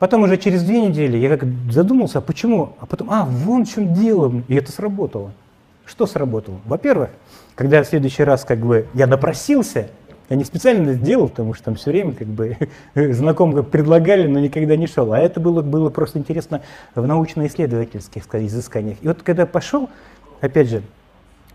[0.00, 2.74] Потом уже через две недели я как задумался, а почему?
[2.80, 4.42] А потом, а, вон в чем дело.
[4.48, 5.30] И это сработало.
[5.86, 6.58] Что сработало?
[6.64, 7.10] Во-первых,
[7.58, 9.88] когда в следующий раз как бы я напросился,
[10.28, 12.56] я не специально это сделал, потому что там все время как бы
[12.94, 15.12] знакомые предлагали, но никогда не шел.
[15.12, 16.62] А это было, было просто интересно
[16.94, 18.98] в научно-исследовательских изысканиях.
[19.02, 19.90] И вот когда пошел,
[20.40, 20.82] опять же,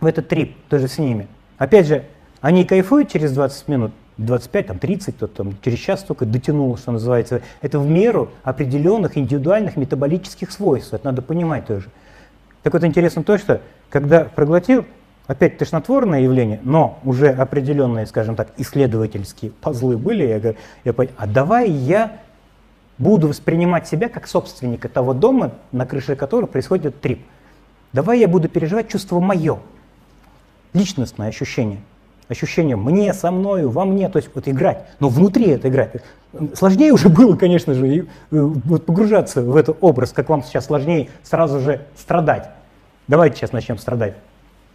[0.01, 1.29] в этот трип, тоже с ними.
[1.57, 2.03] Опять же,
[2.41, 6.91] они кайфуют через 20 минут, 25, там, 30, кто там через час только дотянул, что
[6.91, 7.41] называется.
[7.61, 10.93] Это в меру определенных индивидуальных метаболических свойств.
[10.93, 11.87] Это надо понимать тоже.
[12.61, 14.85] Так вот интересно то, что когда проглотил,
[15.27, 21.11] опять тошнотворное явление, но уже определенные, скажем так, исследовательские пазлы были, я говорю, я понял,
[21.17, 22.19] а давай я
[22.97, 27.25] буду воспринимать себя как собственника того дома, на крыше которого происходит трип.
[27.91, 29.59] Давай я буду переживать чувство мое,
[30.73, 31.79] личностное ощущение.
[32.29, 35.91] Ощущение мне, со мною, во мне, то есть вот играть, но внутри это играть.
[36.55, 41.09] Сложнее уже было, конечно же, э, вот погружаться в этот образ, как вам сейчас сложнее
[41.21, 42.49] сразу же страдать.
[43.07, 44.15] Давайте сейчас начнем страдать.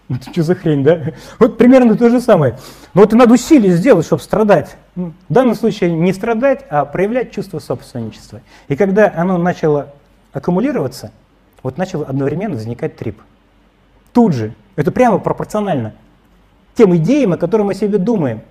[0.09, 1.12] Это что за хрень, да?
[1.38, 2.59] Вот примерно то же самое.
[2.94, 4.76] Но вот надо усилие сделать, чтобы страдать.
[4.94, 8.40] В данном случае не страдать, а проявлять чувство собственничества.
[8.68, 9.92] И когда оно начало
[10.32, 11.12] аккумулироваться,
[11.62, 13.20] вот начал одновременно возникать трип.
[14.12, 14.54] Тут же.
[14.76, 15.94] Это прямо пропорционально
[16.74, 18.42] тем идеям, о которых мы себе думаем.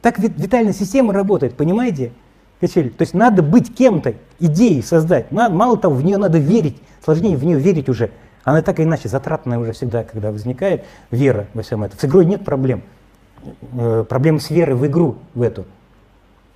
[0.00, 2.12] Так витальная система работает, понимаете?
[2.60, 5.32] То есть надо быть кем-то, идеей создать.
[5.32, 8.10] Мало того, в нее надо верить, сложнее в нее верить уже.
[8.44, 11.98] Она так или иначе затратная уже всегда, когда возникает вера во всем этом.
[11.98, 12.82] С игрой нет проблем.
[13.72, 15.64] Э, проблем с верой в игру, в эту.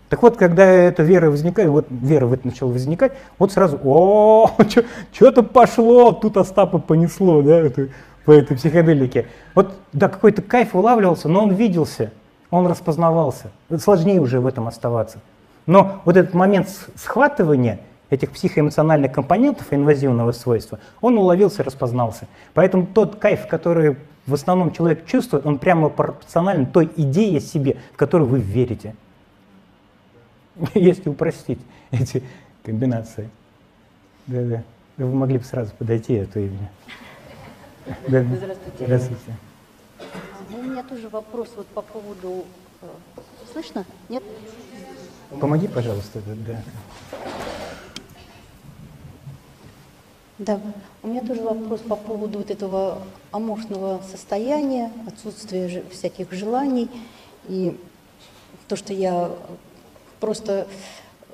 [0.09, 4.51] Так вот, когда эта вера возникает, вот вера в это начала возникать, вот сразу, о,
[5.12, 7.89] что-то пошло, тут Остапа понесло, да, это,
[8.24, 9.26] по этой психоделике.
[9.55, 12.11] Вот, да, какой-то кайф улавливался, но он виделся,
[12.51, 13.51] он распознавался.
[13.78, 15.18] Сложнее уже в этом оставаться.
[15.66, 17.80] Но вот этот момент схватывания
[18.11, 22.27] этих психоэмоциональных компонентов инвазивного свойства, он уловился, распознался.
[22.55, 23.97] Поэтому тот кайф, который
[24.27, 28.95] в основном человек чувствует, он прямо пропорционален той идее себе, в которую вы верите.
[30.75, 32.23] Если упростить эти
[32.63, 33.31] комбинации.
[34.27, 34.63] Да-да.
[34.99, 36.71] Вы могли бы сразу подойти, а то именно.
[38.07, 38.23] Да.
[38.23, 38.85] Здравствуйте.
[38.85, 39.37] Здравствуйте.
[40.51, 42.45] У меня тоже вопрос вот по поводу...
[42.83, 42.87] Э,
[43.51, 43.87] слышно?
[44.11, 44.23] Нет?
[45.41, 46.21] Помоги, пожалуйста.
[46.47, 46.61] Да.
[50.39, 50.61] Да,
[51.03, 56.89] у меня тоже вопрос по поводу вот этого аморфного состояния, отсутствия всяких желаний.
[57.49, 57.76] И
[58.68, 59.32] то, что я
[60.20, 60.68] просто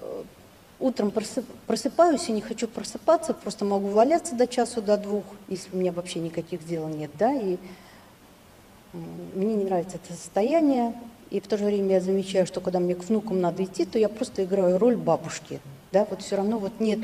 [0.00, 0.22] э,
[0.80, 1.12] утром
[1.66, 5.92] просыпаюсь и не хочу просыпаться, просто могу валяться до часу, до двух, если у меня
[5.92, 7.58] вообще никаких дел нет, да, и
[9.34, 10.94] мне не нравится это состояние,
[11.30, 13.98] и в то же время я замечаю, что когда мне к внукам надо идти, то
[13.98, 15.60] я просто играю роль бабушки,
[15.92, 17.00] да, вот все равно вот нет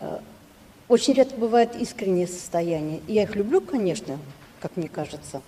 [0.00, 0.18] э,
[0.88, 3.00] очень редко бывает искреннее состояние.
[3.06, 4.18] Я их люблю, конечно,
[4.60, 5.42] как мне кажется,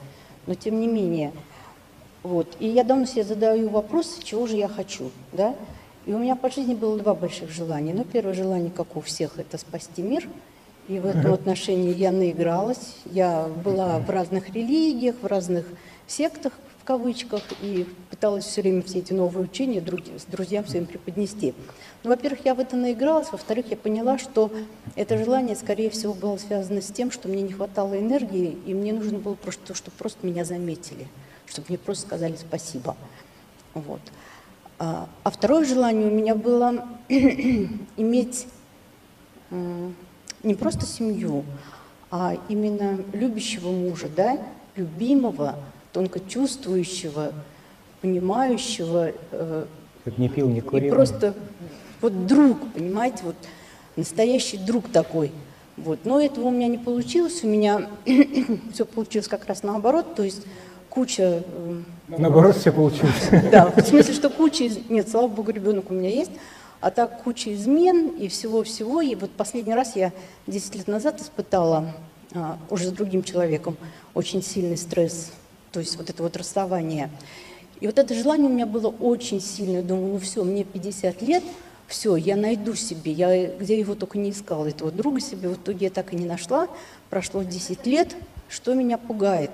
[0.46, 1.32] но тем не менее.
[2.22, 2.56] Вот.
[2.58, 5.10] И я давно себе задаю вопрос, чего же я хочу.
[5.32, 5.54] Да?
[6.06, 7.94] И у меня по жизни было два больших желания.
[7.94, 10.28] Ну, первое желание, как у всех, это спасти мир.
[10.88, 12.96] И в этом отношении я наигралась.
[13.04, 15.66] Я была в разных религиях, в разных
[16.06, 16.54] сектах,
[16.88, 21.52] кавычках, и пыталась все время все эти новые учения друзьям своим преподнести.
[22.02, 24.50] Ну, во-первых, я в это наигралась, во-вторых, я поняла, что
[24.96, 28.94] это желание, скорее всего, было связано с тем, что мне не хватало энергии, и мне
[28.94, 31.08] нужно было просто, чтобы просто меня заметили,
[31.44, 32.96] чтобы мне просто сказали спасибо.
[33.74, 34.00] Вот.
[34.78, 38.46] А, а второе желание у меня было иметь
[39.50, 41.44] не просто семью,
[42.10, 44.38] а именно любящего мужа, да,
[44.74, 45.56] любимого,
[45.98, 47.32] тонко чувствующего,
[48.02, 49.10] понимающего.
[49.32, 49.64] Э,
[50.16, 50.92] не пил, не курил.
[50.92, 51.34] И просто
[52.00, 53.34] вот друг, понимаете, вот
[53.96, 55.32] настоящий друг такой.
[55.76, 56.04] Вот.
[56.04, 57.88] Но этого у меня не получилось, у меня
[58.72, 60.42] все получилось как раз наоборот, то есть
[60.88, 61.42] куча...
[61.44, 63.30] Э, наоборот все получилось.
[63.50, 64.70] Да, в смысле, что куча...
[64.88, 66.30] Нет, слава богу, ребенок у меня есть,
[66.80, 69.00] а так куча измен и всего-всего.
[69.00, 70.12] И вот последний раз я
[70.46, 71.92] 10 лет назад испытала
[72.34, 73.76] а, уже с другим человеком
[74.14, 75.32] очень сильный стресс,
[75.72, 77.10] то есть вот это вот расставание.
[77.80, 79.82] И вот это желание у меня было очень сильное.
[79.82, 81.42] Думаю, ну все, мне 50 лет,
[81.86, 85.86] все, я найду себе, я где его только не искала, этого друга себе, в итоге
[85.86, 86.68] я так и не нашла,
[87.08, 88.14] прошло 10 лет,
[88.48, 89.50] что меня пугает.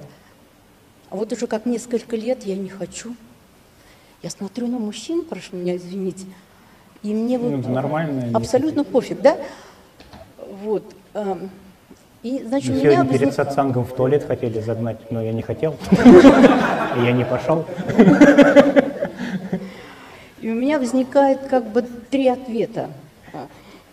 [1.11, 3.15] А вот уже как несколько лет я не хочу.
[4.23, 6.27] Я смотрю на мужчин, прошу меня извинить,
[7.03, 9.37] и мне вот ну, нормально, абсолютно пофиг, да?
[10.63, 10.83] Вот.
[12.25, 13.21] И, значит, ну, меня сегодня возник...
[13.21, 15.77] перед сатсангом в туалет хотели загнать, но я не хотел.
[16.97, 17.67] Я не пошел.
[20.41, 22.89] И у меня возникает как бы три ответа.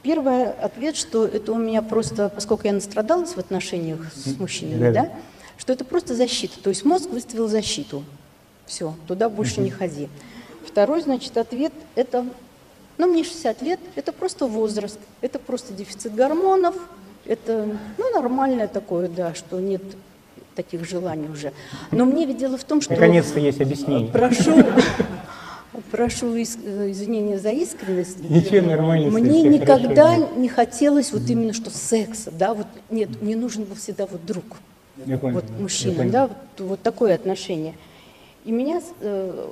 [0.01, 5.09] Первый ответ, что это у меня просто, поскольку я настрадалась в отношениях с мужчинами, да,
[5.57, 6.57] что это просто защита.
[6.63, 8.01] То есть мозг выставил защиту.
[8.65, 10.07] Все, туда больше не ходи.
[10.65, 12.25] Второй, значит, ответ– это,
[12.97, 16.75] ну, мне 60 лет, это просто возраст, это просто дефицит гормонов,
[17.25, 17.67] это,
[17.97, 19.81] ну, нормальное такое, да, что нет
[20.55, 21.53] таких желаний уже.
[21.91, 22.93] Но мне ведь дело в том, что...
[22.93, 24.11] Наконец-то есть объяснение.
[24.11, 24.63] Прошу,
[25.91, 28.19] прошу из- извинения за искренность.
[28.29, 29.09] Ничего, нормально.
[29.09, 30.35] всё, Мне никогда хорошо.
[30.35, 34.43] не хотелось вот именно что секса, да, вот нет, мне нужен был всегда вот друг,
[35.05, 37.75] Я понял, вот мужчина, да, вот, вот такое отношение.
[38.43, 39.49] И меня, э,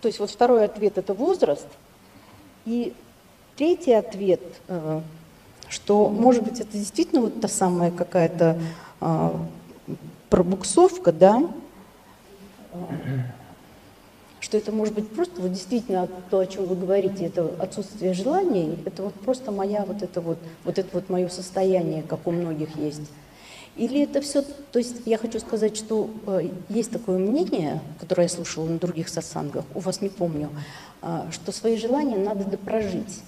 [0.00, 1.66] то есть вот второй ответ это возраст,
[2.64, 2.92] и
[3.56, 5.00] третий ответ, э,
[5.68, 8.58] что может быть это действительно вот та самая какая-то
[9.00, 9.30] э,
[10.30, 11.42] пробуксовка, да,
[14.40, 18.78] что это может быть просто вот действительно то, о чем вы говорите, это отсутствие желаний,
[18.84, 22.76] это вот просто моя вот это вот, вот это вот мое состояние, как у многих
[22.76, 23.02] есть.
[23.76, 28.28] Или это все, то есть я хочу сказать, что э, есть такое мнение, которое я
[28.28, 30.48] слушала на других сатсангах, у вас не помню,
[31.02, 33.20] а, что свои желания надо допрожить.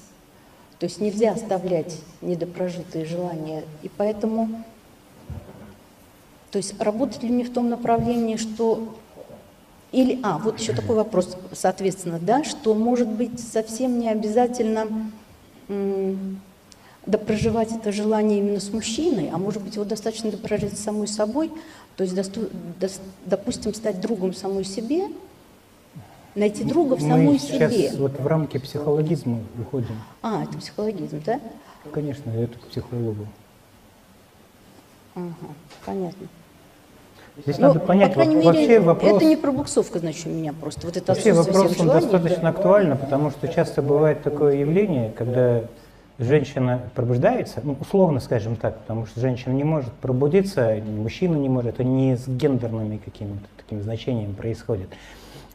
[0.78, 3.64] То есть нельзя оставлять недопрожитые желания.
[3.82, 4.64] И поэтому,
[6.50, 8.96] то есть работать ли мне в том направлении, что
[9.90, 15.10] или, а, вот еще такой вопрос, соответственно, да, что может быть совсем не обязательно
[17.06, 21.50] допроживать это желание именно с мужчиной, а может быть его достаточно допрожить с самой собой,
[21.96, 22.14] то есть,
[23.24, 25.08] допустим, стать другом самой себе,
[26.34, 27.90] найти друга в самой Мы сейчас себе.
[27.96, 29.96] вот в рамки психологизма уходим.
[30.22, 31.40] А, это психологизм, да?
[31.92, 33.26] Конечно, это к психологу.
[35.14, 35.32] Ага,
[35.84, 36.28] понятно.
[37.44, 39.16] Здесь Ну, надо понять, по крайней вот, мере, вообще вопрос...
[39.16, 40.86] это не пробуксовка, значит, у меня просто.
[40.86, 42.48] Вот это Вообще вопрос он достаточно да.
[42.48, 45.62] актуально, потому что часто бывает такое явление, когда
[46.18, 51.74] женщина пробуждается, ну, условно скажем так, потому что женщина не может пробудиться, мужчина не может,
[51.74, 54.88] это не с гендерными какими-то такими значениями происходит,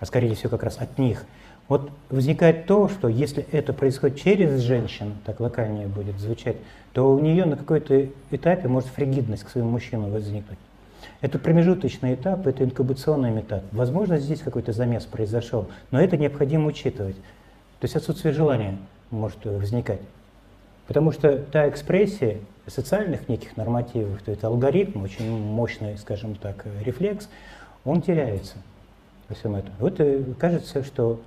[0.03, 1.23] а скорее всего как раз от них.
[1.69, 6.57] Вот возникает то, что если это происходит через женщин, так локальнее будет звучать,
[6.91, 10.59] то у нее на какой-то этапе может фригидность к своему мужчину возникнуть.
[11.21, 13.63] Это промежуточный этап, это инкубационный этап.
[13.71, 17.15] Возможно, здесь какой-то замес произошел, но это необходимо учитывать.
[17.15, 18.77] То есть отсутствие желания
[19.09, 20.01] может возникать.
[20.85, 27.29] Потому что та экспрессия социальных неких нормативов, то есть алгоритм, очень мощный, скажем так, рефлекс,
[27.85, 28.57] он теряется
[29.29, 29.71] во всем этом.
[29.79, 31.19] Вот э, кажется, что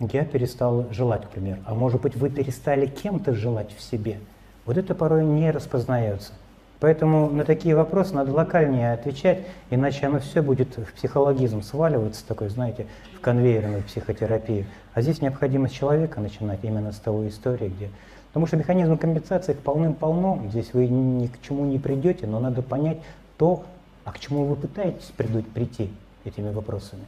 [0.00, 1.60] я перестал желать, к примеру.
[1.64, 4.18] А может быть, вы перестали кем-то желать в себе.
[4.64, 6.32] Вот это порой не распознается.
[6.78, 12.50] Поэтому на такие вопросы надо локальнее отвечать, иначе оно все будет в психологизм сваливаться, такой,
[12.50, 12.86] знаете,
[13.16, 14.66] в конвейерную психотерапию.
[14.92, 17.90] А здесь необходимо с человека начинать, именно с того истории, где...
[18.28, 22.60] Потому что механизмы компенсации их полным-полно, здесь вы ни к чему не придете, но надо
[22.60, 22.98] понять
[23.38, 23.64] то,
[24.04, 25.90] а к чему вы пытаетесь приду- прийти
[26.26, 27.04] этими вопросами.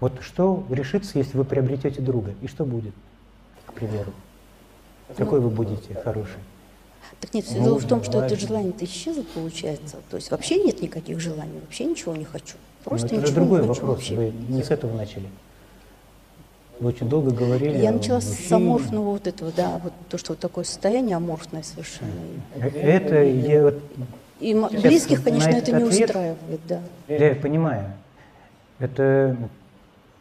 [0.00, 2.92] Вот что решится, если вы приобретете друга, и что будет,
[3.66, 4.12] к примеру?
[5.16, 6.38] Какой вы будете хороший?
[7.20, 9.96] Так нет, все Ну, дело в том, что это желание-то исчезло, получается.
[10.10, 12.56] То есть вообще нет никаких желаний, вообще ничего не хочу.
[12.84, 14.14] Просто Ну, это ничего другой не хочу вопрос, вообще.
[14.16, 15.28] вы не с этого начали.
[16.78, 18.54] Вы очень долго говорили Я начала с мужчине.
[18.56, 22.10] аморфного вот этого, да, вот то, что вот такое состояние аморфное совершенно.
[22.56, 23.78] Э, Это я вот
[24.40, 26.80] И близких, конечно, это не ответ- устраивает, да.
[27.08, 27.92] Я понимаю.
[28.78, 29.36] Это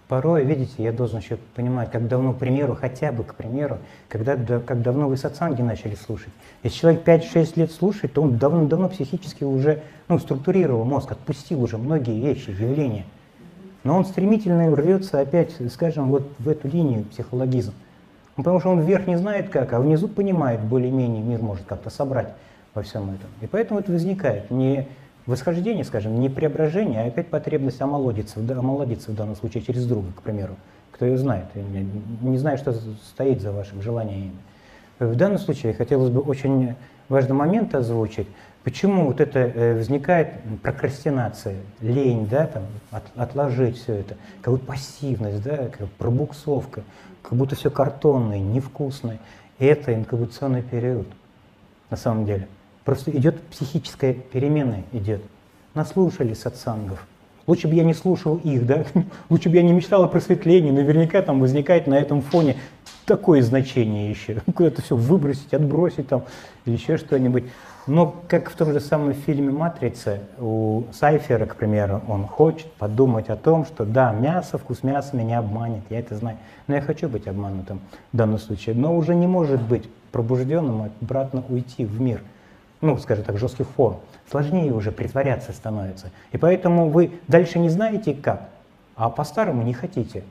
[0.07, 4.35] порой, видите, я должен еще понимать, как давно, к примеру, хотя бы, к примеру, когда,
[4.35, 6.33] да- как давно вы сатсанги начали слушать.
[6.63, 11.77] Если человек 5-6 лет слушает, то он давно-давно психически уже ну, структурировал мозг, отпустил уже
[11.77, 13.05] многие вещи, явления.
[13.83, 17.73] Но он стремительно рвется опять, скажем, вот в эту линию психологизм.
[18.37, 21.89] Ну, потому что он вверх не знает как, а внизу понимает, более-менее мир может как-то
[21.89, 22.33] собрать
[22.73, 23.29] во всем этом.
[23.41, 24.87] И поэтому это возникает не
[25.25, 30.21] восхождение, скажем, не преображение, а опять потребность омолодиться, омолодиться в данном случае через друга, к
[30.21, 30.55] примеру.
[30.91, 31.45] Кто ее знает,
[32.21, 34.31] не, знаю, что стоит за вашим желаниями.
[34.99, 36.75] В данном случае хотелось бы очень
[37.09, 38.27] важный момент озвучить.
[38.63, 40.29] Почему вот это э, возникает
[40.63, 46.81] прокрастинация, лень, да, там, от- отложить все это, как будто пассивность, да, как пробуксовка,
[47.21, 49.19] как будто все картонное, невкусное.
[49.59, 51.07] Это инкубационный период,
[51.89, 52.47] на самом деле.
[52.85, 55.21] Просто идет психическая перемена, идет.
[55.73, 57.05] Наслушали сатсангов.
[57.47, 58.85] Лучше бы я не слушал их, да?
[59.29, 60.71] Лучше бы я не мечтал о просветлении.
[60.71, 62.57] Наверняка там возникает на этом фоне
[63.05, 64.41] такое значение еще.
[64.55, 66.23] Куда-то все выбросить, отбросить там,
[66.65, 67.45] или еще что-нибудь.
[67.87, 73.29] Но как в том же самом фильме «Матрица», у Сайфера, к примеру, он хочет подумать
[73.29, 76.37] о том, что да, мясо, вкус мяса меня обманет, я это знаю.
[76.67, 77.79] Но я хочу быть обманутым
[78.11, 78.75] в данном случае.
[78.75, 82.21] Но уже не может быть пробужденным обратно уйти в мир
[82.81, 83.97] ну, скажем так, жестких форм,
[84.29, 86.11] сложнее уже притворяться становится.
[86.31, 88.49] И поэтому вы дальше не знаете как,
[88.95, 90.23] а по-старому не хотите.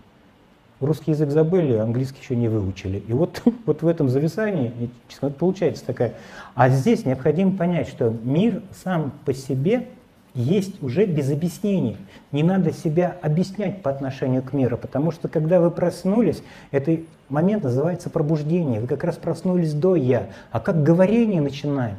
[0.81, 2.99] Русский язык забыли, английский еще не выучили.
[3.07, 4.91] И вот, вот в этом зависании
[5.39, 6.15] получается такая.
[6.55, 9.89] А здесь необходимо понять, что мир сам по себе
[10.35, 11.97] есть уже без объяснений.
[12.33, 16.43] Не надо себя объяснять по отношению к миру, потому что когда вы проснулись,
[16.73, 18.81] этот момент называется пробуждение.
[18.81, 20.29] Вы как раз проснулись до «я».
[20.51, 21.97] А как говорение начинаем?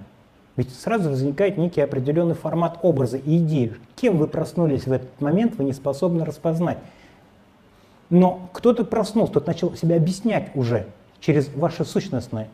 [0.58, 3.74] Ведь сразу возникает некий определенный формат образа и идеи.
[3.96, 6.78] Кем вы проснулись в этот момент, вы не способны распознать.
[8.10, 10.88] Но кто-то проснулся, тот начал себя объяснять уже
[11.20, 12.48] через ваше сущностное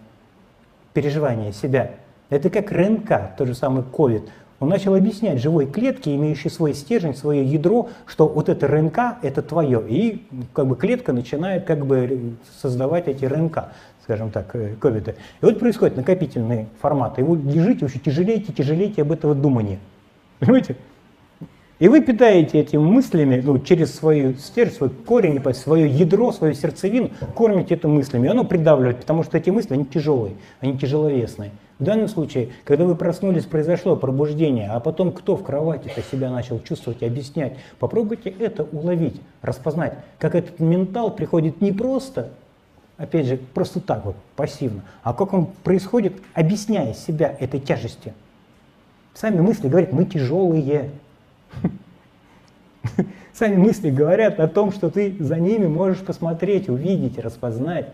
[0.93, 1.91] переживание себя.
[2.29, 4.29] Это как РНК, тот же самый COVID.
[4.61, 9.41] Он начал объяснять живой клетке, имеющей свой стержень, свое ядро, что вот это РНК– это
[9.41, 9.83] твое.
[9.87, 10.23] И
[10.53, 13.69] как бы клетка начинает как бы создавать эти РНК,
[14.03, 15.11] скажем так, э, ковида.
[15.11, 17.19] И вот происходит накопительный формат.
[17.19, 19.79] И вы лежите, все тяжелеете, тяжелеете об этого думания.
[20.39, 20.75] Понимаете?
[21.81, 27.09] И вы питаете этими мыслями ну, через свою стержень, свой корень, свое ядро, свою сердцевину,
[27.35, 28.27] кормите это мыслями.
[28.27, 31.49] И оно придавливает, потому что эти мысли, они тяжелые, они тяжеловесные.
[31.79, 36.59] В данном случае, когда вы проснулись, произошло пробуждение, а потом кто в кровати-то себя начал
[36.59, 42.29] чувствовать объяснять, попробуйте это уловить, распознать, как этот ментал приходит не просто,
[43.01, 48.13] опять же, просто так вот, пассивно, а как он происходит, объясняя себя этой тяжестью.
[49.13, 50.91] Сами мысли говорят, мы тяжелые,
[53.33, 57.87] Сами мысли говорят о том, что ты за ними можешь посмотреть, увидеть, распознать.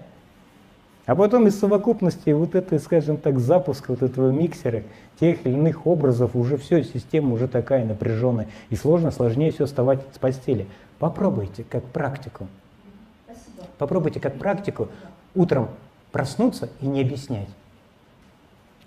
[1.05, 4.83] А потом из совокупности вот этой, скажем так, запуска вот этого миксера,
[5.19, 8.47] тех или иных образов, уже все, система уже такая напряженная.
[8.69, 10.67] И сложно, сложнее все вставать с постели.
[10.99, 12.47] Попробуйте как практику.
[13.77, 14.89] Попробуйте как практику
[15.35, 15.69] утром
[16.11, 17.49] проснуться и не объяснять.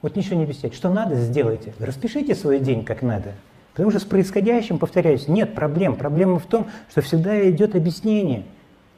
[0.03, 0.75] Вот ничего не объяснять.
[0.75, 1.75] Что надо, сделайте.
[1.79, 3.35] Распишите свой день как надо.
[3.73, 5.97] Потому что с происходящим, повторяюсь, нет проблем.
[5.97, 8.45] Проблема в том, что всегда идет объяснение.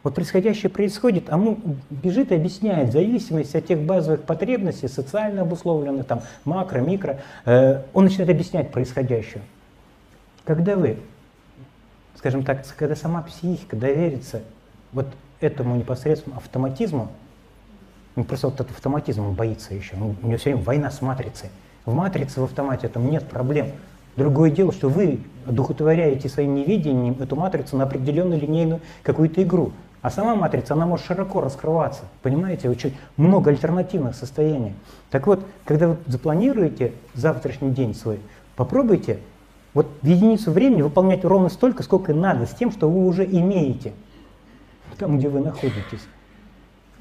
[0.02, 1.58] Вот происходящее происходит, а он
[1.90, 7.82] бежит и объясняет в зависимости от тех базовых потребностей, социально обусловленных, там, макро, микро, э,
[7.92, 9.42] он начинает объяснять происходящее.
[10.44, 10.98] Когда вы,
[12.16, 14.42] скажем так, когда сама психика доверится
[14.92, 15.06] вот
[15.42, 17.08] этому непосредственному автоматизму,
[18.16, 21.48] ну, просто вот этот автоматизм он боится еще, у него все время война с матрицей.
[21.84, 23.68] В матрице, в автомате там нет проблем.
[24.16, 29.72] Другое дело, что вы одухотворяете своим невидением эту матрицу на определенную линейную какую-то игру.
[30.02, 32.02] А сама матрица, она может широко раскрываться.
[32.22, 34.74] Понимаете, очень много альтернативных состояний.
[35.10, 38.20] Так вот, когда вы запланируете завтрашний день свой,
[38.56, 39.18] попробуйте
[39.74, 43.92] вот в единицу времени выполнять ровно столько, сколько надо, с тем, что вы уже имеете,
[44.96, 46.02] там, где вы находитесь.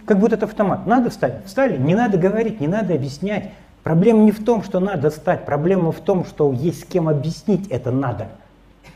[0.06, 0.88] Как будто это автомат.
[0.88, 1.46] Надо встать?
[1.46, 1.78] Встали?
[1.78, 3.52] Не надо говорить, не надо объяснять.
[3.84, 7.68] Проблема не в том, что надо стать, проблема в том, что есть с кем объяснить
[7.70, 8.28] это надо.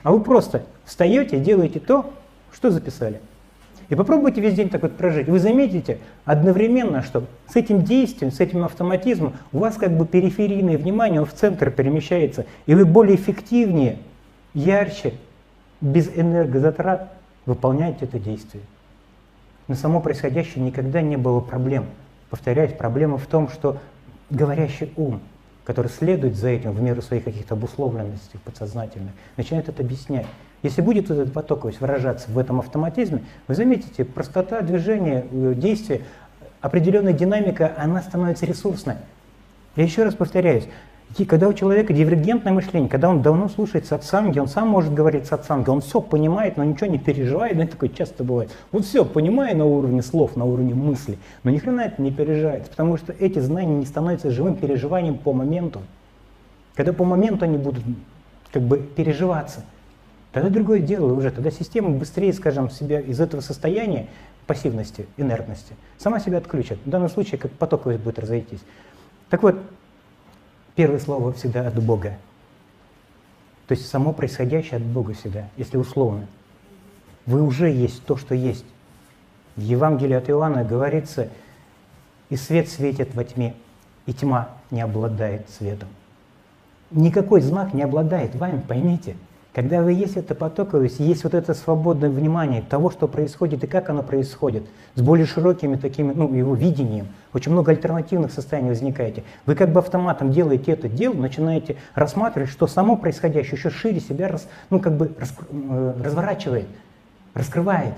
[0.03, 2.13] А вы просто встаете, делаете то,
[2.51, 3.19] что записали.
[3.89, 5.27] И попробуйте весь день так вот прожить.
[5.27, 10.77] Вы заметите одновременно, что с этим действием, с этим автоматизмом у вас как бы периферийное
[10.77, 13.99] внимание, в центр перемещается, и вы более эффективнее,
[14.53, 15.13] ярче,
[15.81, 17.11] без энергозатрат
[17.45, 18.63] выполняете это действие.
[19.67, 21.85] Но само происходящее никогда не было проблем.
[22.29, 23.77] Повторяюсь, проблема в том, что
[24.29, 25.21] говорящий ум,
[25.63, 30.27] который следует за этим в меру своих каких-то обусловленностей подсознательных, начинает это объяснять.
[30.61, 36.01] Если будет этот потоковость выражаться в этом автоматизме, вы заметите, простота движения, э, действия,
[36.61, 38.95] определенная динамика, она становится ресурсной.
[39.75, 40.67] Я еще раз повторяюсь,
[41.17, 45.25] и когда у человека дивергентное мышление, когда он давно слушает сатсанги, он сам может говорить
[45.25, 48.51] сатсанги, он все понимает, но ничего не переживает, это такое часто бывает.
[48.73, 52.69] Вот все понимаю на уровне слов, на уровне мысли, но ни хрена это не переживает,
[52.69, 55.81] потому что эти знания не становятся живым переживанием по моменту.
[56.73, 57.83] Когда по моменту они будут
[58.51, 59.63] как бы переживаться,
[60.33, 64.07] тогда другое дело уже, тогда система быстрее, скажем, себя из этого состояния
[64.47, 66.77] пассивности, инертности, сама себя отключит.
[66.85, 68.59] В данном случае как потоковость будет разойтись.
[69.29, 69.55] Так вот,
[70.75, 72.17] Первое слово всегда от Бога.
[73.67, 76.27] То есть само происходящее от Бога всегда, если условно.
[77.25, 78.65] Вы уже есть то, что есть.
[79.55, 81.29] В Евангелии от Иоанна говорится,
[82.29, 83.55] и свет светит во тьме,
[84.05, 85.87] и тьма не обладает светом.
[86.91, 89.15] Никакой знак не обладает вами, поймите.
[89.55, 93.89] Когда вы есть это потоковость, есть вот это свободное внимание того, что происходит и как
[93.89, 94.63] оно происходит,
[94.95, 99.23] с более широкими такими, ну, его видением, очень много альтернативных состояний возникаете.
[99.45, 104.27] Вы как бы автоматом делаете это дело, начинаете рассматривать, что само происходящее еще шире себя,
[104.27, 106.67] рас, ну, как бы рас, э, разворачивает,
[107.33, 107.93] раскрывает.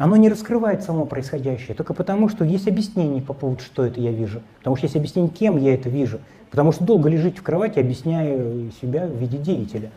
[0.00, 4.10] Оно не раскрывает само происходящее, только потому, что есть объяснение по поводу, что это я
[4.12, 4.40] вижу.
[4.56, 6.20] Потому что есть объяснение, кем я это вижу.
[6.50, 9.90] Потому что долго лежите в кровати, объясняя себя в виде деятеля.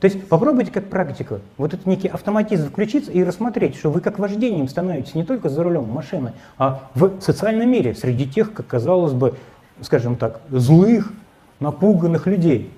[0.00, 4.18] То есть попробуйте как практика, вот этот некий автоматизм включиться и рассмотреть, что вы как
[4.18, 9.12] вождением становитесь не только за рулем машины, а в социальном мире, среди тех, как казалось
[9.12, 9.34] бы,
[9.82, 11.12] скажем так, злых,
[11.58, 12.72] напуганных людей.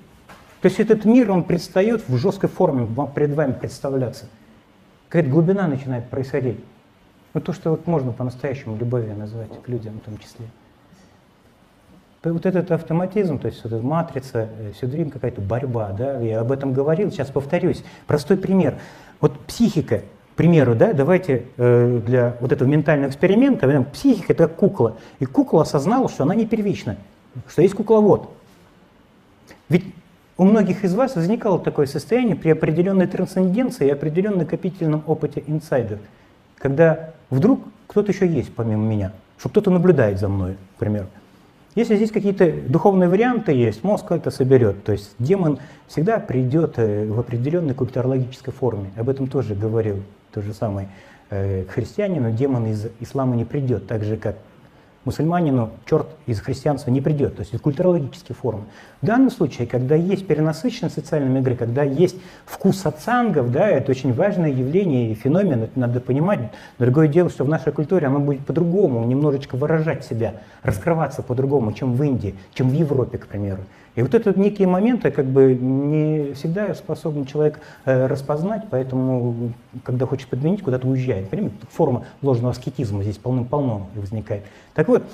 [0.61, 4.25] То есть этот мир, он предстает в жесткой форме, перед вами представляться.
[5.09, 6.57] Какая-то глубина начинает происходить.
[7.35, 10.47] Ну то, что вот можно по-настоящему любовью назвать к людям в том числе.
[12.25, 14.49] Вот этот автоматизм, то есть вот эта матрица,
[14.81, 17.83] э, время какая-то борьба, да, я об этом говорил, сейчас повторюсь.
[18.07, 18.79] Простой пример.
[19.21, 24.99] Вот психика, к примеру, да, давайте э, для вот этого ментального эксперимента, психика это кукла,
[25.19, 26.97] и кукла осознала, что она не первична,
[27.49, 28.31] что есть кукловод.
[29.69, 29.85] Ведь
[30.37, 35.99] у многих из вас возникало такое состояние при определенной трансценденции и определенном накопительном опыте инсайдов,
[36.57, 41.07] когда вдруг кто-то еще есть помимо меня, что кто-то наблюдает за мной, к примеру.
[41.75, 44.85] Если здесь какие-то духовные варианты есть, мозг это соберет.
[44.85, 45.59] То есть демон
[45.89, 48.91] всегда придет э, в определенной культурологической форме.
[48.97, 50.03] Об этом тоже говорил
[50.33, 50.89] то же самое
[51.31, 52.31] э, христианину.
[52.31, 54.37] Демон из ислама не придет, так же как
[55.05, 58.65] мусульманину черт из христианства не придет, то есть это культурологические формы.
[59.01, 64.13] В данном случае, когда есть перенасыщенность социальными игры, когда есть вкус отцангов, да, это очень
[64.13, 66.41] важное явление и феномен, это надо понимать.
[66.79, 71.95] Другое дело, что в нашей культуре оно будет по-другому, немножечко выражать себя, раскрываться по-другому, чем
[71.95, 73.63] в Индии, чем в Европе, к примеру.
[73.95, 79.53] И вот это некие моменты как бы не всегда способен человек э, распознать, поэтому,
[79.85, 81.29] когда хочет подменить, куда-то уезжает.
[81.29, 84.45] Понимаете, форма ложного аскетизма здесь полным-полно возникает.
[84.75, 85.05] Так вот,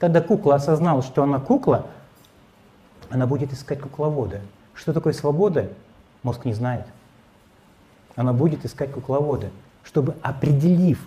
[0.00, 1.86] когда кукла осознала, что она кукла,
[3.08, 4.40] она будет искать кукловода.
[4.74, 5.68] Что такое свобода?
[6.24, 6.86] Мозг не знает.
[8.16, 9.50] Она будет искать кукловода,
[9.84, 11.06] чтобы, определив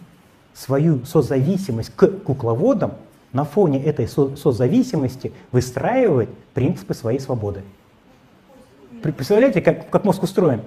[0.53, 2.93] свою созависимость к кукловодам,
[3.35, 7.63] на фоне этой со созависимости выстраивать принципы своей свободы.
[9.03, 10.61] Представляете, как, как мозг устроен?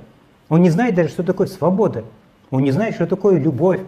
[0.50, 2.04] Он не знает даже, что такое свобода.
[2.50, 3.80] Он не знает, что такое любовь.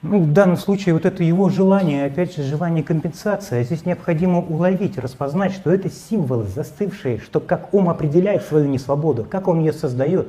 [0.00, 4.40] Ну, в данном случае вот это его желание, опять же, желание компенсации, а здесь необходимо
[4.40, 9.74] уловить, распознать, что это символы застывшие, что как ум определяет свою несвободу, как он ее
[9.74, 10.28] создает.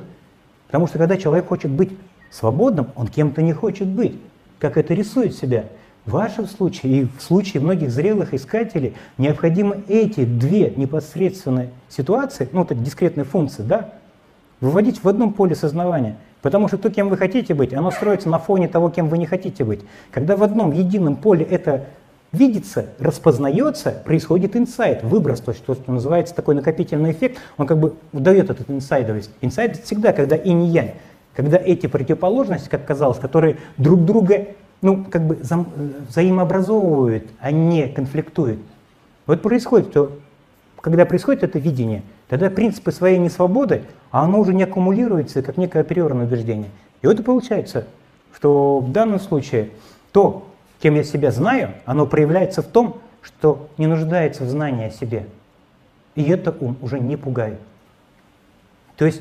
[0.66, 1.90] Потому что когда человек хочет быть
[2.30, 4.18] свободным, он кем-то не хочет быть,
[4.58, 5.64] как это рисует себя.
[6.06, 12.62] В вашем случае и в случае многих зрелых искателей необходимо эти две непосредственные ситуации, ну,
[12.62, 13.94] это дискретные функции, да,
[14.60, 16.16] выводить в одном поле сознания.
[16.42, 19.26] Потому что то, кем вы хотите быть, оно строится на фоне того, кем вы не
[19.26, 19.80] хотите быть.
[20.12, 21.86] Когда в одном едином поле это
[22.30, 28.48] видится, распознается, происходит инсайт, выброс, то что называется такой накопительный эффект, он как бы дает
[28.50, 29.30] этот инсайдовость.
[29.40, 30.94] Инсайд всегда, когда и не янь,
[31.34, 34.46] когда эти противоположности, как казалось, которые друг друга
[34.86, 35.40] ну, как бы
[36.08, 38.60] взаимообразовывают, а не конфликтуют.
[39.26, 40.16] Вот происходит, что
[40.80, 43.82] когда происходит это видение, тогда принципы своей несвободы,
[44.12, 46.70] а оно уже не аккумулируется как некое априорное убеждение.
[47.02, 47.88] И вот и получается,
[48.32, 49.70] что в данном случае
[50.12, 50.46] то,
[50.78, 55.26] кем я себя знаю, оно проявляется в том, что не нуждается в знании о себе.
[56.14, 57.58] И это ум уже не пугает.
[58.96, 59.20] То есть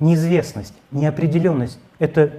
[0.00, 2.30] неизвестность, неопределенность– это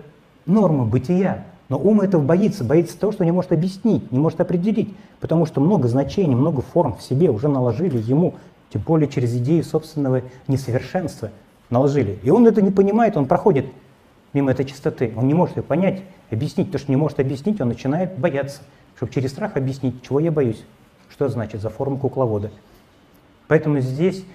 [0.45, 4.93] норма бытия, но ум этого боится, боится того, что не может объяснить, не может определить,
[5.19, 8.35] потому что много значений, много форм в себе уже наложили ему,
[8.73, 11.29] тем более через идею собственного несовершенства
[11.69, 12.17] наложили.
[12.23, 13.67] И он это не понимает, он проходит
[14.33, 16.01] мимо этой чистоты, он не может ее понять,
[16.31, 16.71] объяснить.
[16.71, 18.61] То, что не может объяснить, он начинает бояться,
[18.95, 20.63] чтобы через страх объяснить, чего я боюсь,
[21.09, 22.49] что значит за форму кукловода.
[23.47, 24.25] Поэтому здесь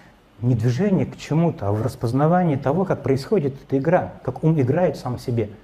[0.41, 4.97] не движение к чему-то, а в распознавании того, как происходит эта игра, как ум играет
[4.97, 5.51] сам себе–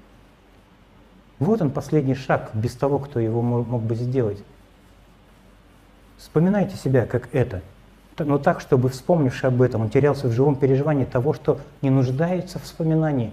[1.40, 4.38] вот он последний шаг, без того, кто его мог бы сделать.
[6.18, 7.62] Вспоминайте себя как это,
[8.18, 12.58] но так, чтобы, вспомнивший об этом, он терялся в живом переживании того, что не нуждается
[12.58, 13.32] в вспоминании.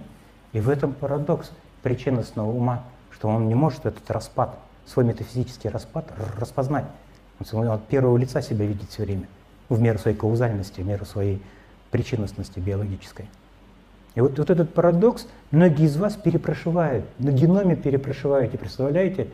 [0.52, 1.50] И в этом парадокс
[1.82, 6.86] причинностного ума, что он не может этот распад, свой метафизический распад распознать.
[7.52, 9.28] Он от первого лица себя видит все время,
[9.68, 11.42] в меру своей каузальности, в меру своей
[11.90, 13.28] причинностности биологической.
[14.18, 19.28] И вот, вот этот парадокс многие из вас перепрошивают, на геноме перепрошиваете, представляете?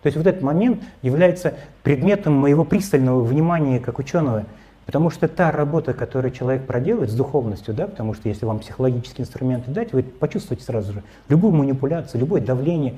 [0.00, 4.46] То есть вот этот момент является предметом моего пристального внимания как ученого,
[4.86, 9.26] потому что та работа, которую человек проделает с духовностью, да, потому что если вам психологические
[9.26, 12.94] инструменты дать, вы почувствуете сразу же любую манипуляцию, любое давление,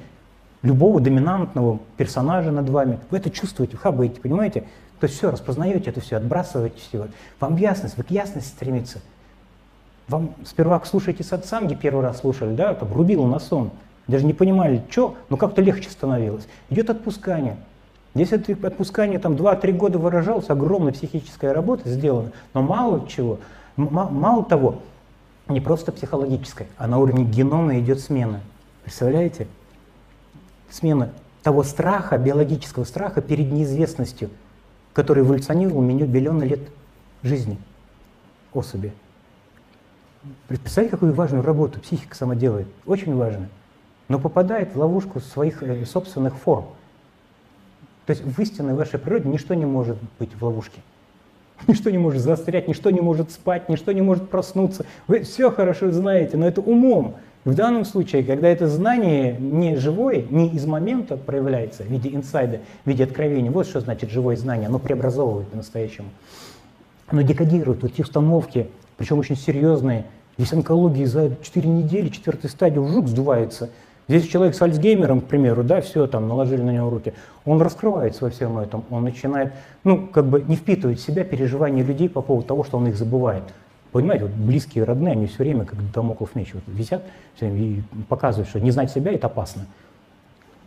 [0.63, 4.61] любого доминантного персонажа над вами, вы это чувствуете, хабаете, понимаете?
[5.01, 7.09] То есть все, распознаете это все, отбрасываете все.
[7.41, 9.01] Вам ясность, вы к ясности стремиться.
[10.13, 13.71] Вам сперва слушаете сатсанги, первый раз слушали, да, там рубило на сон,
[14.07, 16.47] даже не понимали, что, но как-то легче становилось.
[16.69, 17.57] Идет отпускание.
[18.15, 23.39] Здесь это отпускание там 2-3 года выражалось, огромная психическая работа сделана, но мало чего,
[23.77, 24.81] мало того,
[25.49, 28.41] не просто психологическая, а на уровне генома идет смена.
[28.83, 29.49] Представляете?
[30.69, 31.09] Смена
[31.43, 34.29] того страха, биологического страха перед неизвестностью,
[34.93, 36.61] который эволюционировал у меня миллионы лет
[37.23, 37.57] жизни.
[38.53, 38.93] особи.
[40.47, 42.69] Представляете, какую важную работу психика сама делает?
[42.87, 43.49] Очень важно.
[44.09, 46.67] Но попадает в ловушку своих э, собственных форм.
[48.07, 50.81] То есть в истинной вашей природе ничто не может быть в ловушке.
[51.69, 54.85] Ничто не может застрять, ничто не может спать, ничто не может проснуться.
[55.07, 57.17] Вы все хорошо знаете, но это умом.
[57.45, 62.61] В данном случае, когда это знание не живое, не из момента проявляется в виде инсайда,
[62.85, 66.09] в виде откровения, вот что значит живое знание, оно преобразовывает по-настоящему.
[67.09, 70.07] Оно декодирует вот эти установки, причем очень серьезные.
[70.39, 73.71] Здесь онкологии за 4 недели, четвертой стадии жук сдувается.
[74.09, 77.15] Здесь человек с Альцгеймером, к примеру, да, все там, наложили на него руки,
[77.45, 79.53] он раскрывается во всем этом, он начинает,
[79.85, 82.97] ну, как бы не впитывать в себя переживания людей по поводу того, что он их
[82.97, 83.45] забывает.
[83.93, 87.03] Понимаете, вот близкие, родные, они все время, как домоклов меч, вот висят
[87.41, 89.67] и показывают, что не знать себя– это опасно.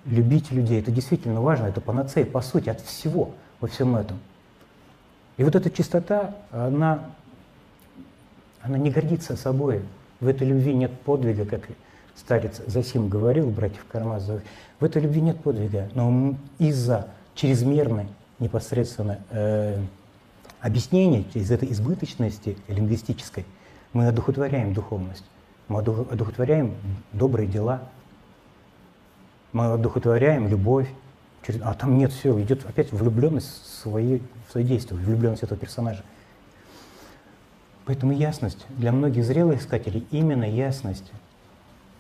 [0.06, 4.18] Любить людей– это действительно важно, это панацея, по сути, от всего во всем этом.
[5.38, 7.00] И вот эта чистота, она,
[8.66, 9.82] она не гордится собой.
[10.20, 11.70] В этой любви нет подвига, как
[12.16, 14.44] старец Засим говорил, братьев Кармазовых.
[14.80, 18.08] В этой любви нет подвига, но из-за чрезмерной
[18.40, 19.80] непосредственно э,
[20.62, 23.46] объяснение из этой избыточности лингвистической
[23.94, 25.24] мы одухотворяем духовность,
[25.68, 26.74] мы одухотворяем
[27.14, 27.82] добрые дела,
[29.54, 30.90] мы одухотворяем любовь,
[31.62, 36.04] а там нет все, идет опять влюбленность в свои, в свои действия, влюбленность этого персонажа.
[37.86, 41.12] Поэтому ясность для многих зрелых искателей именно ясность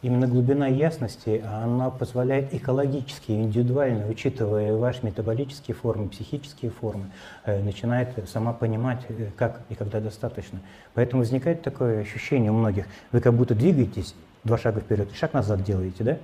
[0.06, 7.06] Именно глубина ясности, она позволяет экологически, индивидуально, учитывая ваши метаболические формы, психические формы,
[7.44, 10.60] э, начинает сама понимать, э, как и когда достаточно.
[10.94, 14.14] Поэтому возникает такое ощущение у многих, вы как будто двигаетесь
[14.44, 16.18] два шага вперед и шаг назад делаете, да?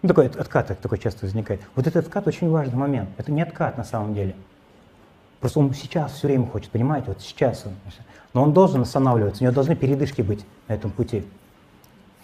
[0.00, 1.60] Ну, такой откат такой часто возникает.
[1.74, 3.10] Вот этот откат очень важный момент.
[3.18, 4.34] Это не откат на самом деле.
[5.40, 7.74] Просто он сейчас все время хочет, понимаете, вот сейчас он.
[8.36, 11.24] Но он должен останавливаться, у него должны передышки быть на этом пути.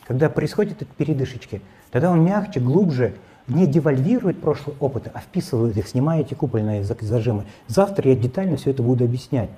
[0.06, 3.14] Когда происходят эти передышечки, тогда он мягче, глубже
[3.48, 7.46] не девальвирует прошлый опыт, а вписывает их, снимая эти купольные зажимы.
[7.66, 9.48] Завтра я детально все это буду объяснять.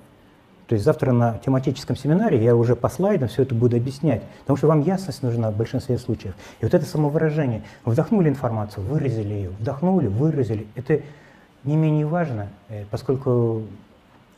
[0.68, 4.56] То есть завтра на тематическом семинаре я уже по слайдам все это буду объяснять, потому
[4.56, 6.36] что вам ясность нужна в большинстве случаев.
[6.60, 7.64] И вот это самовыражение.
[7.84, 10.68] Вдохнули информацию, выразили ее, вдохнули, выразили.
[10.76, 11.00] Это
[11.64, 13.62] не менее важно, э, поскольку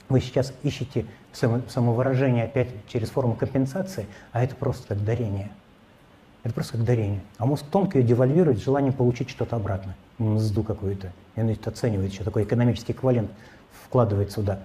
[0.08, 1.04] вы сейчас ищете
[1.68, 5.50] самовыражение опять через форму компенсации, а это просто как дарение.
[6.42, 7.20] Это просто как дарение.
[7.38, 11.12] А мозг тонко ее девальвирует желанием получить что-то обратно, мзду какую-то.
[11.34, 13.30] И он это оценивает еще, такой экономический эквивалент
[13.84, 14.60] вкладывает сюда.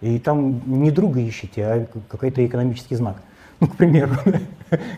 [0.00, 3.22] И там не друга ищете, а какой-то экономический знак.
[3.62, 4.16] Ну, к примеру,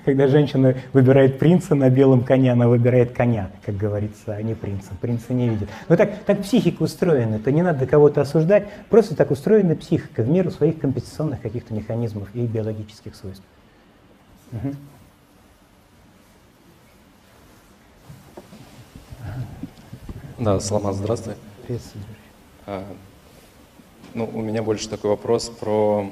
[0.07, 4.93] когда женщина выбирает принца на белом коне, она выбирает коня, как говорится, а не принца.
[5.03, 5.69] Принца не видит.
[5.91, 10.31] Но так, так психика устроена, это не надо кого-то осуждать, просто так устроена психика в
[10.31, 13.45] меру своих компенсационных каких-то механизмов и биологических свойств.
[14.53, 14.75] Угу.
[20.39, 21.35] Да, Саламат, здравствуй.
[21.67, 22.05] Приветствую.
[22.65, 22.83] А,
[24.15, 26.09] ну, у меня больше такой вопрос про,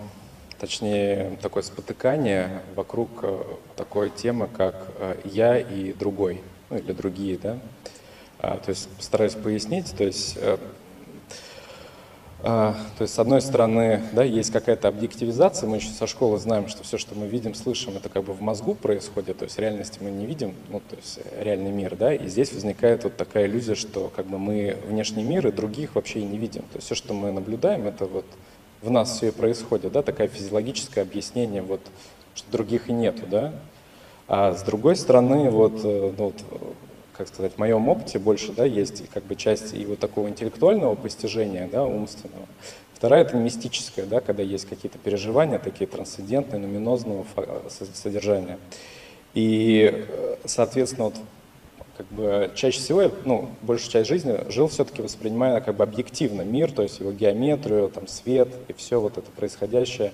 [0.62, 3.42] точнее, такое спотыкание вокруг э,
[3.74, 6.40] такой темы, как э, «я» и «другой»,
[6.70, 7.58] ну или «другие», да?
[8.38, 10.56] А, то есть постараюсь пояснить, то есть э,
[12.44, 16.68] а, то есть, с одной стороны, да, есть какая-то объективизация, мы еще со школы знаем,
[16.68, 19.98] что все, что мы видим, слышим, это как бы в мозгу происходит, то есть реальности
[20.00, 23.74] мы не видим, ну, то есть реальный мир, да, и здесь возникает вот такая иллюзия,
[23.74, 26.94] что как бы мы внешний мир и других вообще и не видим, то есть все,
[26.94, 28.26] что мы наблюдаем, это вот
[28.82, 31.80] в нас все и происходит, да, такое физиологическое объяснение, вот,
[32.34, 33.52] что других и нету, да,
[34.28, 36.42] а с другой стороны, вот, э, ну, вот
[37.16, 40.94] как сказать, в моем опыте больше, да, есть как бы часть и вот такого интеллектуального
[40.94, 42.46] постижения, да, умственного.
[42.94, 47.26] Вторая– это мистическая, да, когда есть какие-то переживания, такие трансцендентные, нуминозного
[47.94, 48.58] содержания.
[49.34, 50.06] И,
[50.44, 51.14] соответственно, вот,
[51.96, 56.72] как бы чаще всего, ну, большую часть жизни жил все-таки воспринимая как бы объективно мир,
[56.72, 60.12] то есть его геометрию, там, свет и все вот это происходящее,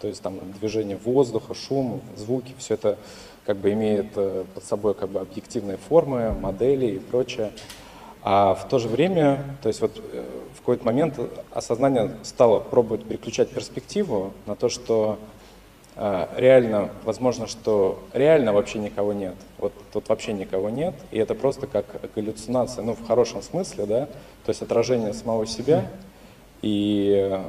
[0.00, 2.98] то есть там движение воздуха, шум, звуки, все это
[3.46, 7.52] как бы имеет э, под собой как бы объективные формы, модели и прочее.
[8.22, 11.18] А в то же время, то есть вот э, в какой-то момент
[11.52, 15.18] осознание стало пробовать переключать перспективу на то, что
[15.96, 19.34] реально, возможно, что реально вообще никого нет.
[19.58, 24.06] Вот тут вообще никого нет, и это просто как галлюцинация, ну, в хорошем смысле, да,
[24.44, 25.86] то есть отражение самого себя,
[26.62, 27.40] и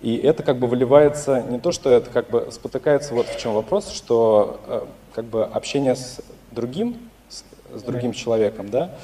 [0.00, 3.54] и это как бы выливается, не то, что это как бы спотыкается, вот в чем
[3.54, 4.82] вопрос, что э,
[5.12, 6.20] как бы общение с
[6.52, 7.44] другим, с,
[7.76, 8.94] с другим человеком, да,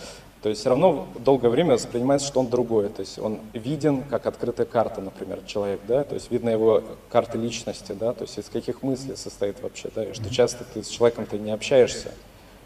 [0.45, 2.91] То есть все равно долгое время воспринимается, что он другой.
[2.91, 7.39] То есть он виден как открытая карта, например, человек, да, то есть видно его карты
[7.39, 10.89] личности, да, то есть из каких мыслей состоит вообще, да, и что часто ты с
[10.89, 12.11] человеком ты не общаешься,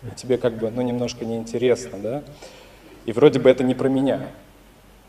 [0.03, 2.23] и тебе как бы, ну, немножко неинтересно, да,
[3.07, 4.29] и вроде бы это не про меня,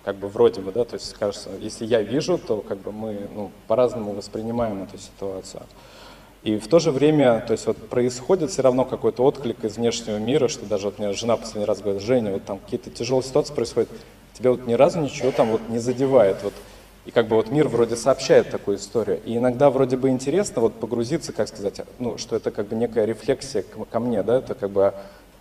[0.06, 3.30] как бы вроде бы, да, то есть кажется, если я вижу, то как бы мы,
[3.34, 5.64] ну, по-разному воспринимаем эту ситуацию.
[6.44, 10.18] И в то же время, то есть вот происходит все равно какой-то отклик из внешнего
[10.18, 13.54] мира, что даже вот мне жена последний раз говорит, Женя, вот там какие-то тяжелые ситуации
[13.54, 13.90] происходят,
[14.34, 16.54] тебя вот ни разу ничего там вот не задевает, вот
[17.06, 19.20] и как бы вот мир вроде сообщает такую историю.
[19.26, 23.06] И иногда вроде бы интересно вот погрузиться, как сказать, ну, что это как бы некая
[23.06, 24.94] рефлексия ко мне, да, это как бы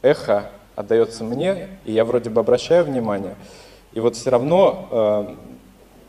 [0.03, 3.35] эхо отдается мне, и я вроде бы обращаю внимание.
[3.93, 5.35] И вот все равно э,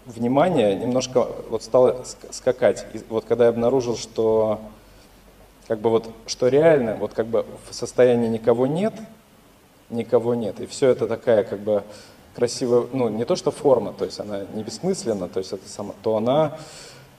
[0.06, 2.86] внимание немножко вот стало скакать.
[2.94, 4.62] И вот когда я обнаружил, что
[5.70, 8.94] как бы вот, что реально, вот как бы в состоянии никого нет,
[9.92, 10.60] никого нет.
[10.60, 11.84] И все это такая как бы
[12.36, 15.94] красивая, ну не то что форма, то есть она не бессмысленна, то есть это сама,
[16.02, 16.58] то она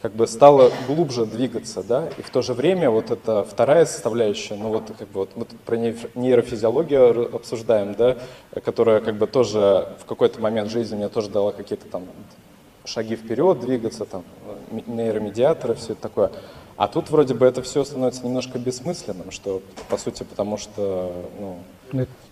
[0.03, 4.57] как бы стала глубже двигаться, да, и в то же время вот эта вторая составляющая,
[4.57, 8.17] ну вот как бы вот мы про нейрофизиологию обсуждаем, да,
[8.65, 12.05] которая как бы тоже в какой-то момент жизни мне тоже дала какие-то там
[12.85, 14.25] шаги вперед двигаться, там
[14.89, 16.33] нейромедиаторы, все это такое.
[16.81, 19.61] А тут вроде бы это все становится немножко бессмысленным, что
[19.91, 21.59] по сути, потому что ну,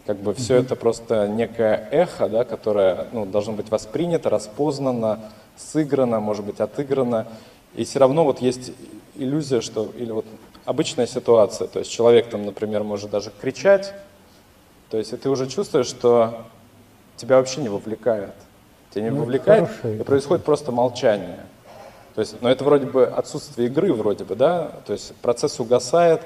[0.07, 5.21] как бы все это просто некое эхо, да, которое ну, должно быть воспринято, распознано,
[5.59, 7.27] сыграно, может быть, отыграно.
[7.75, 8.73] И все равно вот есть
[9.17, 10.25] иллюзия, что или вот
[10.65, 13.93] обычная ситуация, то есть человек там, например, может даже кричать,
[14.89, 16.45] то есть и ты уже чувствуешь, что
[17.17, 18.33] тебя вообще не вовлекает.
[18.93, 21.41] Тебя не ну, вовлекает, и происходит просто молчание.
[22.19, 26.21] То есть, но это вроде бы отсутствие игры, вроде бы, да, то есть процесс угасает.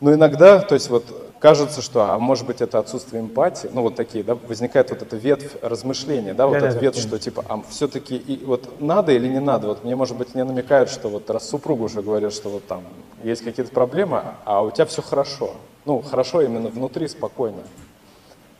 [0.00, 1.04] Но иногда, то есть вот
[1.38, 5.14] кажется, что, а может быть это отсутствие эмпатии, ну вот такие, да, возникает вот эта
[5.14, 9.28] ветвь размышления, да, вот да, да, ветвь, что типа, а все-таки и вот надо или
[9.28, 12.48] не надо, вот мне, может быть, не намекают, что вот раз супруга уже говорит, что
[12.48, 12.82] вот там
[13.22, 15.52] есть какие-то проблемы, а у тебя все хорошо,
[15.84, 17.60] ну хорошо именно внутри, спокойно.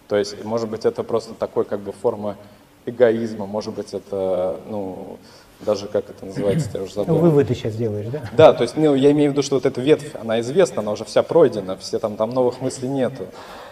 [0.08, 2.36] То есть, может быть, это просто такой как бы форма
[2.84, 5.16] эгоизма, может быть, это, ну,
[5.60, 7.14] даже как это называется, я уже забыл.
[7.14, 8.22] Ну, выводы сейчас делаешь, да?
[8.36, 10.92] Да, то есть ну, я имею в виду, что вот эта ветвь, она известна, она
[10.92, 13.26] уже вся пройдена, все там, там новых мыслей нету.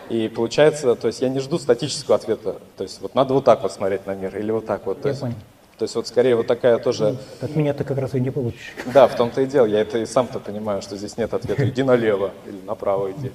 [0.08, 3.62] И получается, то есть я не жду статического ответа, то есть вот надо вот так
[3.62, 5.00] вот смотреть на мир или вот так вот.
[5.00, 5.36] То я есть, понял.
[5.78, 7.16] То есть вот скорее вот такая тоже...
[7.40, 8.74] От меня ты как раз и не получишь.
[8.92, 9.66] Да, в том-то и дело.
[9.66, 11.68] Я это и сам-то понимаю, что здесь нет ответа.
[11.68, 13.32] Иди налево или направо иди.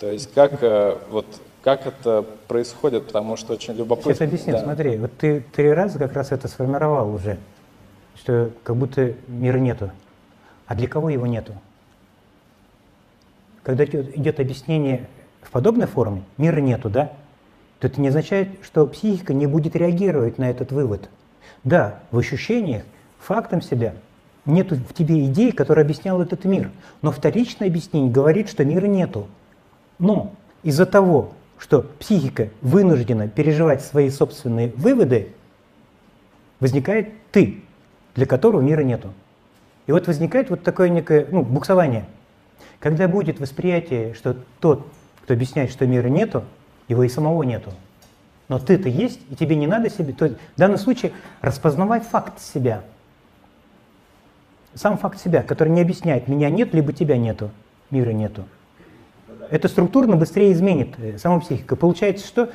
[0.00, 1.26] То есть как э, вот
[1.62, 4.14] как это происходит, потому что очень любопытно.
[4.14, 4.62] Сейчас объясню, да.
[4.64, 7.38] смотри, вот ты три раза как раз это сформировал уже
[8.16, 9.90] что как будто мира нету.
[10.66, 11.52] А для кого его нету?
[13.62, 15.08] Когда идет объяснение
[15.42, 17.12] в подобной форме, мира нету, да?
[17.78, 21.08] То это не означает, что психика не будет реагировать на этот вывод.
[21.64, 22.84] Да, в ощущениях,
[23.18, 23.94] фактом себя,
[24.44, 26.70] нет в тебе идеи, которая объясняла этот мир.
[27.02, 29.28] Но вторичное объяснение говорит, что мира нету.
[29.98, 30.32] Но
[30.62, 35.32] из-за того, что психика вынуждена переживать свои собственные выводы,
[36.58, 37.62] возникает ты,
[38.14, 39.12] для которого мира нету.
[39.86, 42.04] И вот возникает вот такое некое ну, буксование.
[42.78, 44.86] Когда будет восприятие, что тот,
[45.22, 46.44] кто объясняет, что мира нету,
[46.88, 47.72] его и самого нету.
[48.48, 50.12] Но ты-то есть, и тебе не надо себе...
[50.12, 52.82] То есть в данном случае распознавай факт себя.
[54.74, 57.50] Сам факт себя, который не объясняет, меня нет, либо тебя нету,
[57.90, 58.44] мира нету.
[59.50, 61.76] Это структурно быстрее изменит э, саму психику.
[61.76, 62.50] Получается, что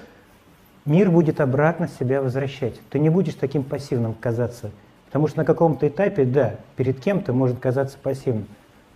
[0.86, 2.80] мир будет обратно себя возвращать.
[2.90, 4.72] Ты не будешь таким пассивным казаться
[5.08, 8.48] Потому что на каком-то этапе, да, перед кем-то может казаться пассивным.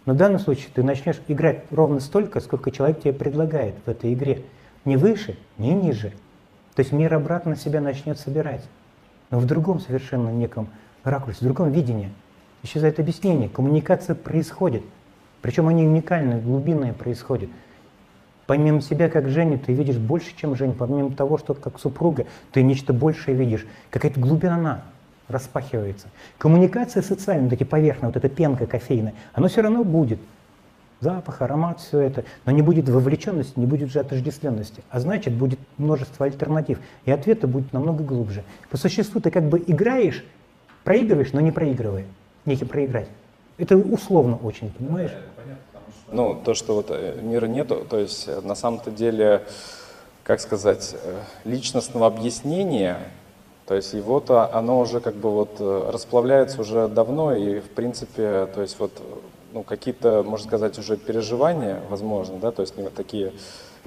[0.06, 4.14] Но в данном случае ты начнешь играть ровно столько, сколько человек тебе предлагает в этой
[4.14, 4.44] игре.
[4.84, 6.12] Не выше, не ниже.
[6.76, 8.64] То есть мир обратно себя начнет собирать.
[9.30, 10.70] Но в другом совершенно неком
[11.04, 12.12] ракурсе, в другом видении.
[12.64, 13.50] Исчезает объяснение.
[13.50, 14.84] Коммуникация происходит.
[15.42, 17.50] Причем они уникальные, глубинные происходят.
[18.48, 20.74] Помимо себя, как Женя, ты видишь больше, чем Женя.
[20.78, 23.66] Помимо того, что как супруга, ты нечто большее видишь.
[23.90, 24.84] Какая-то глубина
[25.28, 26.08] распахивается.
[26.38, 30.20] Коммуникация социальная, вот эти поверхные, вот эта пенка кофейная, оно все равно будет.
[31.02, 32.26] Запах, аромат, все это.
[32.46, 34.84] Но не будет вовлеченности, не будет же отождествленности.
[34.92, 36.78] А значит, будет множество альтернатив.
[37.06, 38.44] И ответы будут намного глубже.
[38.70, 40.24] По существу ты как бы играешь,
[40.84, 42.06] проигрываешь, но не проигрывая.
[42.46, 43.08] Некий проиграть.
[43.58, 45.12] Это условно очень, понимаешь?
[46.12, 49.44] Ну, то, что вот э, мира нету, то есть э, на самом-то деле,
[50.24, 52.98] как сказать, э, личностного объяснения
[53.72, 58.46] то есть его-то, оно уже как бы вот э, расплавляется уже давно, и в принципе,
[58.54, 58.92] то есть вот
[59.54, 63.32] ну, какие-то, можно сказать, уже переживания, возможно, да, то есть такие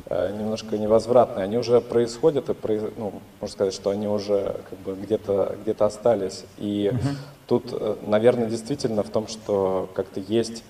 [0.07, 2.55] э, немножко невозвратные, они уже происходят, и,
[2.97, 3.13] ну,
[3.43, 6.45] можно сказать, что они уже как бы где-то где остались.
[6.57, 7.09] И угу.
[7.47, 10.65] тут, э, наверное, действительно в том, что как-то есть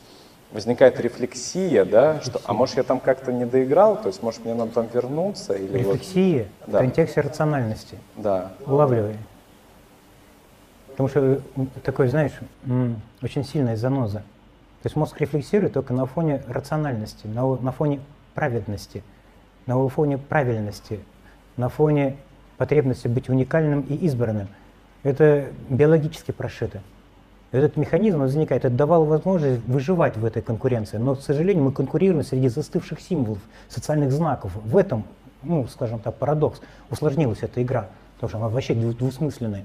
[0.52, 4.54] возникает рефлексия, да, что, а может я там как-то не доиграл, то есть может мне
[4.54, 6.78] надо там вернуться или рефлексия вот, да.
[6.78, 7.98] в контексте рациональности.
[8.16, 8.52] Да.
[8.66, 9.16] Улавливай.
[10.88, 11.40] Потому что
[11.82, 12.32] такой, знаешь,
[13.20, 14.18] очень сильная заноза.
[14.82, 18.00] То есть мозг рефлексирует только на фоне рациональности, на, на фоне
[18.34, 19.02] праведности,
[19.66, 21.00] на фоне правильности,
[21.56, 22.16] на фоне
[22.58, 24.48] потребности быть уникальным и избранным.
[25.02, 26.80] Это биологически прошито.
[27.54, 30.96] Этот механизм возникает, это давал возможность выживать в этой конкуренции.
[30.96, 33.38] Но, к сожалению, мы конкурируем среди застывших символов,
[33.68, 34.50] социальных знаков.
[34.64, 35.04] В этом,
[35.44, 36.60] ну, скажем так, парадокс.
[36.90, 39.64] Усложнилась эта игра, потому что она вообще двусмысленная.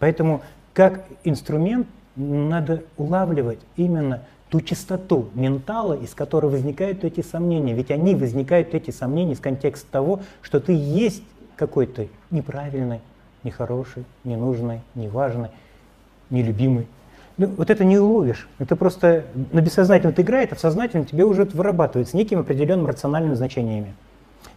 [0.00, 0.42] Поэтому
[0.74, 7.72] как инструмент надо улавливать именно ту частоту ментала, из которой возникают эти сомнения.
[7.72, 11.22] Ведь они возникают, эти сомнения, из контекста того, что ты есть
[11.56, 13.00] какой-то неправильный,
[13.44, 15.48] нехороший, ненужный, неважный,
[16.28, 16.86] нелюбимый.
[17.36, 18.48] Ну, вот это не уловишь.
[18.58, 23.34] Это просто на бессознательном ты играет, а в сознательном тебе уже вырабатывается некими определенными рациональными
[23.34, 23.94] значениями.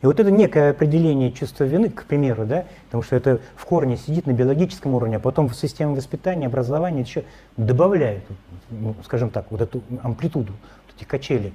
[0.02, 3.98] И вот это некое определение чувства вины, к примеру, да, потому что это в корне
[3.98, 7.24] сидит на биологическом уровне, а потом в систему воспитания, образования еще
[7.56, 8.24] добавляет,
[8.70, 11.52] ну, скажем так, вот эту амплитуду, вот эти качели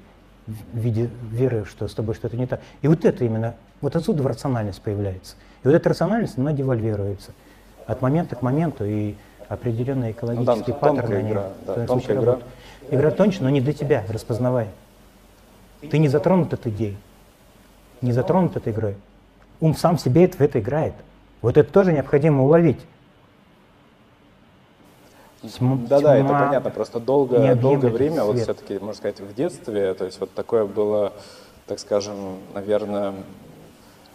[0.47, 2.61] в виде веры, что с тобой что-то не так.
[2.81, 5.37] И вот это именно, вот отсюда рациональность появляется.
[5.63, 7.31] И вот эта рациональность, она девальвируется
[7.87, 9.15] от момента к моменту, и
[9.53, 11.15] определенные экологические ну, да, паттерны.
[11.15, 12.39] Они, игра, да, тонкая игра.
[12.91, 14.69] Игра тоньше, но не для тебя, распознавай.
[15.91, 16.97] Ты не затронут этой идеей
[18.03, 18.97] не затронут этой игрой.
[19.61, 20.95] Ум сам себе в это играет.
[21.41, 22.81] Вот это тоже необходимо уловить.
[25.43, 26.71] Да-да, это понятно.
[26.71, 28.27] Просто долгое, долгое время, свет.
[28.27, 31.13] вот все-таки, можно сказать, в детстве, то есть вот такое было,
[31.67, 33.15] так скажем, наверное,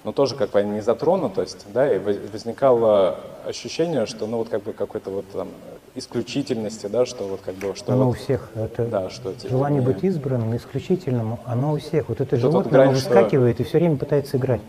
[0.08, 4.72] но тоже как бы не затронутость, да, и возникало ощущение, что, ну, вот как бы
[4.72, 5.49] какой-то вот там
[5.95, 9.49] исключительности, да, что вот как бы, что Оно вот, у всех, это да, что, типа,
[9.49, 9.86] желание не...
[9.86, 12.08] быть избранным, исключительным, оно у всех.
[12.08, 13.64] Вот это животное, оно выскакивает что...
[13.64, 14.62] и все время пытается играть.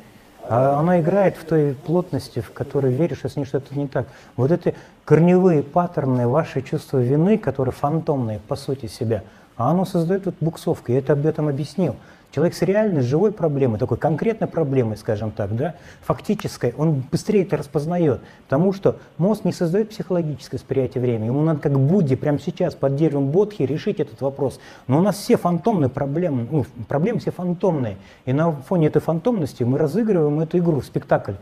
[0.49, 4.09] А оно играет в той плотности, в которой веришь, что ней что-то не так.
[4.35, 4.75] Вот эти
[5.05, 9.23] корневые паттерны, ваши чувства вины, которые фантомные по сути себя,
[9.57, 10.91] а оно создает вот буксовку.
[10.91, 11.95] Я это об этом объяснил.
[12.31, 17.57] Человек с реальной, живой проблемой, такой конкретной проблемой, скажем так, да, фактической, он быстрее это
[17.57, 21.29] распознает, потому что мозг не создает психологическое восприятие времени.
[21.29, 24.61] Ему надо как Будде прямо сейчас под деревом Бодхи решить этот вопрос.
[24.89, 27.97] Но у нас все фантомные проблемы, ну, проблемы все фантомные.
[28.27, 31.33] И на фоне этой фантомности мы разыгрываем эту игру, спектакль.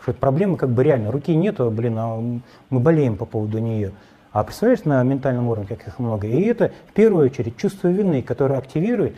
[0.00, 1.10] Что это проблема как бы реально.
[1.10, 2.20] Руки нету, блин, а
[2.70, 3.92] мы болеем по поводу нее.
[4.30, 6.28] А представляешь, на ментальном уровне, как их много.
[6.28, 9.16] И это в первую очередь чувство вины, которое активирует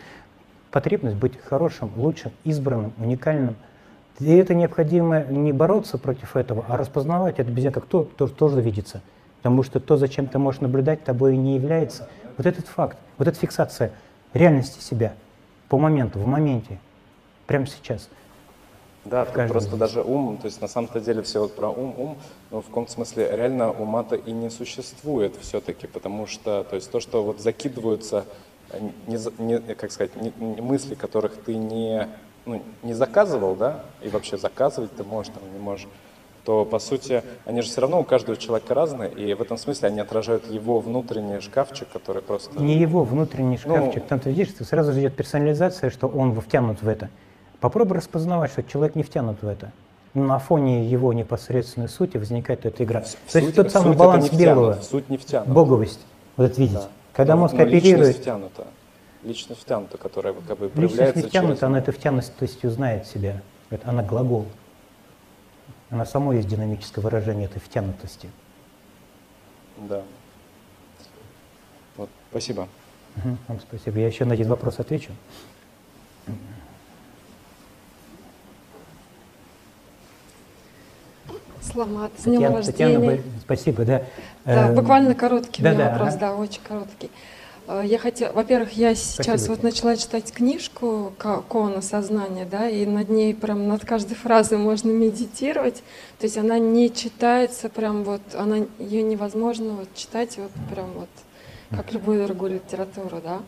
[0.71, 3.55] потребность быть хорошим, лучшим, избранным, уникальным.
[4.19, 8.61] И это необходимо не бороться против этого, а распознавать это без как то, то тоже
[8.61, 9.01] видится.
[9.37, 12.09] Потому что то, зачем ты можешь наблюдать, тобой не является.
[12.37, 13.91] Вот этот факт, вот эта фиксация
[14.33, 15.13] реальности себя
[15.69, 16.79] по моменту, в моменте,
[17.47, 18.09] прямо сейчас.
[19.05, 19.79] Да, просто здесь.
[19.79, 22.17] даже ум, то есть на самом-то деле все вот про ум, ум,
[22.51, 26.99] но в каком-то смысле реально ума-то и не существует все-таки, потому что, то есть то,
[26.99, 28.25] что вот закидываются
[29.07, 32.07] не, не, как сказать, не, не мысли, которых ты не,
[32.45, 35.87] ну, не заказывал, да, и вообще заказывать ты можешь, там, не можешь,
[36.45, 39.89] то, по сути, они же все равно у каждого человека разные, и в этом смысле
[39.89, 42.61] они отражают его внутренний шкафчик, который просто...
[42.61, 46.39] Не его внутренний ну, шкафчик, ну, там ты видишь, сразу же идет персонализация, что он
[46.39, 47.09] втянут в это.
[47.59, 49.71] Попробуй распознавать, что человек не втянут в это.
[50.13, 53.01] На фоне его непосредственной сути возникает эта игра.
[53.01, 55.49] В То есть тот самый баланс белого, суть не втянут.
[55.49, 55.99] боговость,
[56.35, 56.75] вот это видеть.
[56.75, 56.89] Да.
[57.19, 57.83] Когда но, мозг но оперирует...
[57.83, 58.67] Личность втянута.
[59.23, 61.63] Личность втянута, которая как бы проявляется Личность не втянута, через...
[61.63, 63.41] она этой втянутостью знает себя.
[63.69, 64.45] Это, она глагол.
[65.89, 68.29] Она само есть динамическое выражение этой втянутости.
[69.75, 70.01] Да.
[71.97, 72.69] Вот, спасибо.
[73.17, 73.99] Угу, вам спасибо.
[73.99, 75.11] Я еще на один вопрос отвечу.
[81.61, 82.97] Сламат, с днем рождения.
[82.97, 84.03] Татьяна, спасибо, да.
[84.49, 86.19] Да, эм, буквально короткий да, да, вопрос, ага.
[86.19, 87.11] да, очень короткий.
[87.67, 89.51] Э, я хотела, во-первых, я сейчас Спасибо.
[89.51, 91.13] вот начала читать книжку
[91.47, 95.83] «Кона сознания», да, и над ней прям над каждой фразой можно медитировать.
[96.17, 101.09] То есть она не читается прям вот, она ее невозможно вот читать вот прям вот
[101.69, 103.39] как любую другую литературу, да.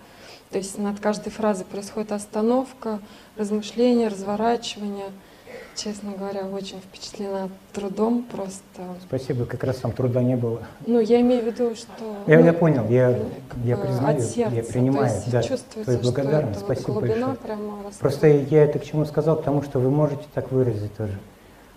[0.51, 2.99] То есть над каждой фразой происходит остановка,
[3.37, 5.11] размышление, разворачивание.
[5.75, 8.61] Честно говоря, очень впечатлена трудом просто.
[9.07, 10.61] Спасибо, как раз там труда не было.
[10.85, 11.91] Ну, я имею в виду, что...
[12.27, 13.17] Я, ну, я понял, я,
[13.63, 16.81] я бы признаю, от сердца, я принимаю, то есть да, чувствуется, твою благодарность, что это
[16.81, 17.37] спасибо вот глубина большое.
[17.37, 21.17] прямо Просто я это к чему сказал, потому что вы можете так выразить тоже.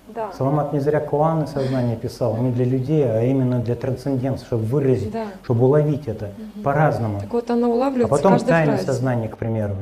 [0.08, 0.30] Да.
[0.36, 5.10] Саламат не зря Куаны сознание писал, не для людей, а именно для трансценденции, чтобы выразить,
[5.10, 5.24] Да.
[5.42, 6.30] чтобы уловить это
[6.62, 7.20] по-разному.
[7.20, 8.86] Так вот она А улавливается в потом тайное фразе.
[8.92, 9.76] сознание, к примеру,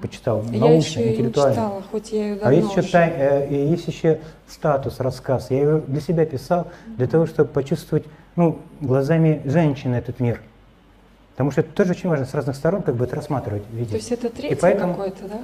[0.00, 1.54] почитал, Я научно, еще интеллектуально.
[1.54, 2.92] читала, хоть я ее давно А есть еще, уже.
[2.92, 5.50] тай- э, есть еще статус, рассказ.
[5.50, 8.04] Я его для себя писал, для того, чтобы почувствовать
[8.36, 10.40] ну, глазами женщины этот мир.
[11.32, 13.90] Потому что это тоже очень важно с разных сторон как бы это рассматривать, видеть.
[13.90, 15.40] То есть это третий поэтому- какой-то, да?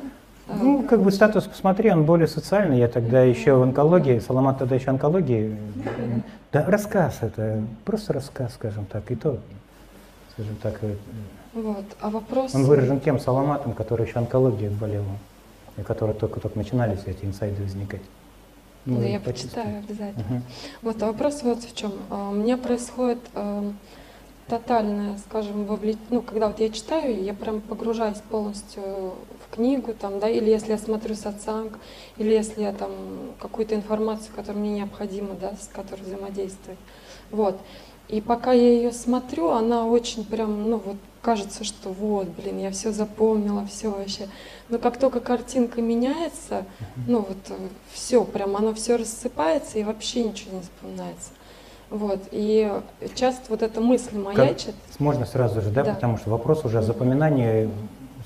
[0.50, 2.78] А, Ну, как бы статус, посмотри, он более социальный.
[2.78, 5.56] Я тогда еще в онкологии, Саламат тогда еще онкологии.
[6.52, 9.38] Да, рассказ это, просто рассказ, скажем так, и то,
[10.32, 10.94] скажем так, э,
[11.54, 11.84] Вот.
[12.00, 12.54] А вопрос...
[12.54, 15.04] он выражен тем Саламатом, который еще онкологией болел,
[15.76, 18.02] и который только-только начинались эти инсайды возникать.
[18.86, 20.24] Да, Ну, я почитаю обязательно.
[20.28, 20.42] Мгм.
[20.82, 21.92] Вот, а вопрос вот в чем.
[22.10, 23.76] У меня происходит эм,
[24.50, 30.18] тотальное, скажем, вовлечение, ну, когда вот я читаю, я прям погружаюсь полностью в книгу, там,
[30.18, 31.78] да, или если я смотрю сатсанг,
[32.18, 32.90] или если я там
[33.40, 36.78] какую-то информацию, которая мне необходима, да, с которой взаимодействовать.
[37.30, 37.58] Вот.
[38.08, 42.72] И пока я ее смотрю, она очень прям, ну вот кажется, что вот, блин, я
[42.72, 44.28] все запомнила, все вообще.
[44.68, 46.64] Но как только картинка меняется,
[47.06, 47.58] ну вот
[47.92, 51.30] все, прям оно все рассыпается и вообще ничего не запоминается.
[51.90, 52.20] Вот.
[52.30, 52.72] И
[53.16, 54.74] часто вот эта мысль маячит.
[54.98, 55.94] Можно сразу же, да, Да.
[55.94, 57.68] потому что вопрос уже о запоминании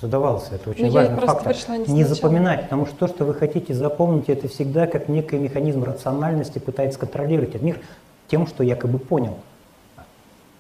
[0.01, 0.57] задавался.
[0.57, 1.57] Это очень Ну, я важный фактор.
[1.87, 5.83] не не запоминать, потому что то, что вы хотите запомнить, это всегда как некий механизм
[5.85, 7.81] рациональности пытается контролировать этот мир
[8.29, 9.37] тем, что якобы понял.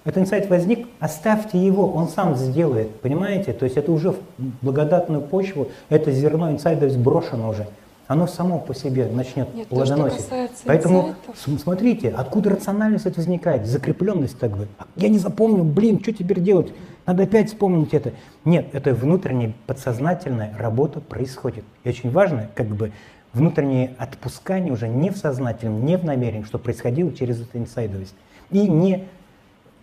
[0.04, 3.52] Этот инсайт возник, оставьте его, он сам сделает, понимаете?
[3.54, 4.16] То есть это уже в
[4.62, 7.66] благодатную почву, это зерно инсайда сброшено уже.
[8.06, 10.18] Оно само по себе начнет Нет, то, плодоносить.
[10.18, 14.68] касается Поэтому инсайтов- смотрите, откуда рациональность это возникает, закрепленность так бы.
[14.96, 16.72] Я не запомнил, блин, что теперь делать?
[17.06, 18.12] Надо опять вспомнить это.
[18.44, 21.64] Нет, это внутренняя подсознательная работа происходит.
[21.82, 22.92] И очень важно, как бы,
[23.32, 28.14] внутреннее отпускание уже не в сознательном, не в намерении, что происходило через эту инсайдовость.
[28.50, 29.04] И не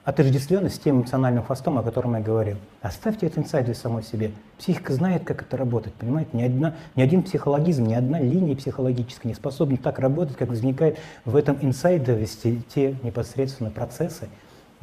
[0.03, 2.57] отождествленность с тем эмоциональным хвостом, о котором я говорил.
[2.81, 4.31] Оставьте это инсайдер самой себе.
[4.57, 6.31] Психика знает, как это работает, понимаете?
[6.33, 10.97] Ни, одна, ни один психологизм, ни одна линия психологическая не способна так работать, как возникает
[11.25, 14.27] в этом инсайдовости те непосредственно процессы,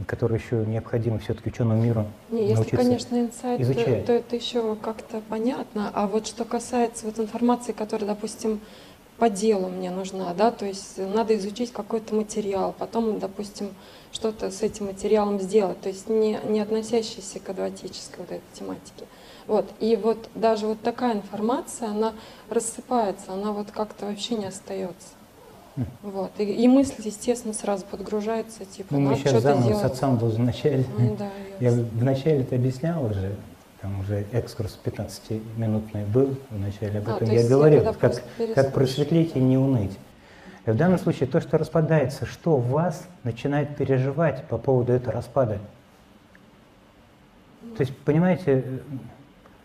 [0.06, 4.06] которые еще необходимо все-таки ученому миру Не, если, научиться конечно, инсайт, то, изучать.
[4.06, 5.90] то это еще как-то понятно.
[5.94, 8.60] А вот что касается вот информации, которая, допустим,
[9.16, 13.70] по делу мне нужна, да, то есть надо изучить какой-то материал, потом, допустим,
[14.18, 19.06] что-то с этим материалом сделать, то есть не, не относящийся к адватической вот этой тематике.
[19.46, 19.66] Вот.
[19.78, 22.12] И вот даже вот такая информация, она
[22.50, 25.06] рассыпается, она вот как-то вообще не остается.
[26.02, 26.32] Вот.
[26.38, 29.82] И, и мысль, естественно, сразу подгружается, типа, Ну, мы сейчас заново делать.
[29.82, 30.84] сатсам был вначале.
[30.98, 31.28] Ну, да,
[31.60, 33.36] Я вначале это объяснял уже,
[33.80, 38.20] там уже экскурс 15-минутный был вначале, об А, этом то я говорил, как,
[38.56, 39.92] как просветлить и не уныть.
[40.68, 45.60] И в данном случае то, что распадается, что вас начинает переживать по поводу этого распада?
[47.74, 48.82] То есть, понимаете,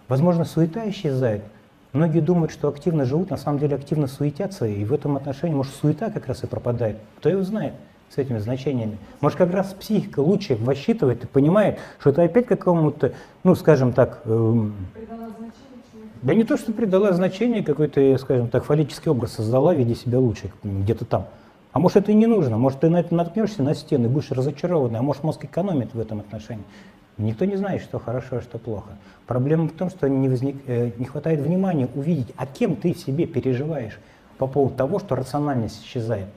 [0.08, 1.44] возможно, суета исчезает.
[1.92, 5.76] Многие думают, что активно живут, на самом деле активно суетятся, и в этом отношении, может,
[5.76, 6.96] суета как раз и пропадает.
[7.18, 7.74] Кто его знает
[8.10, 8.98] с этими значениями?
[9.20, 13.12] Может, как раз психика лучше высчитывает и понимает, что это опять какому-то,
[13.44, 14.74] ну, скажем так, эм,
[16.24, 20.20] да не то, что придала значение, какой-то, скажем так, фаллический образ создала в виде себя
[20.20, 21.28] лучше где-то там.
[21.74, 25.00] А может, это и не нужно, может, ты на это наткнешься на стены, будешь разочарованный,
[25.00, 26.64] а может, мозг экономит в этом отношении.
[27.18, 28.92] Никто не знает, что хорошо, а что плохо.
[29.28, 32.98] Проблема в том, что не, возник, э, не хватает внимания увидеть, а кем ты в
[32.98, 34.00] себе переживаешь
[34.38, 36.28] по поводу того, что рациональность исчезает.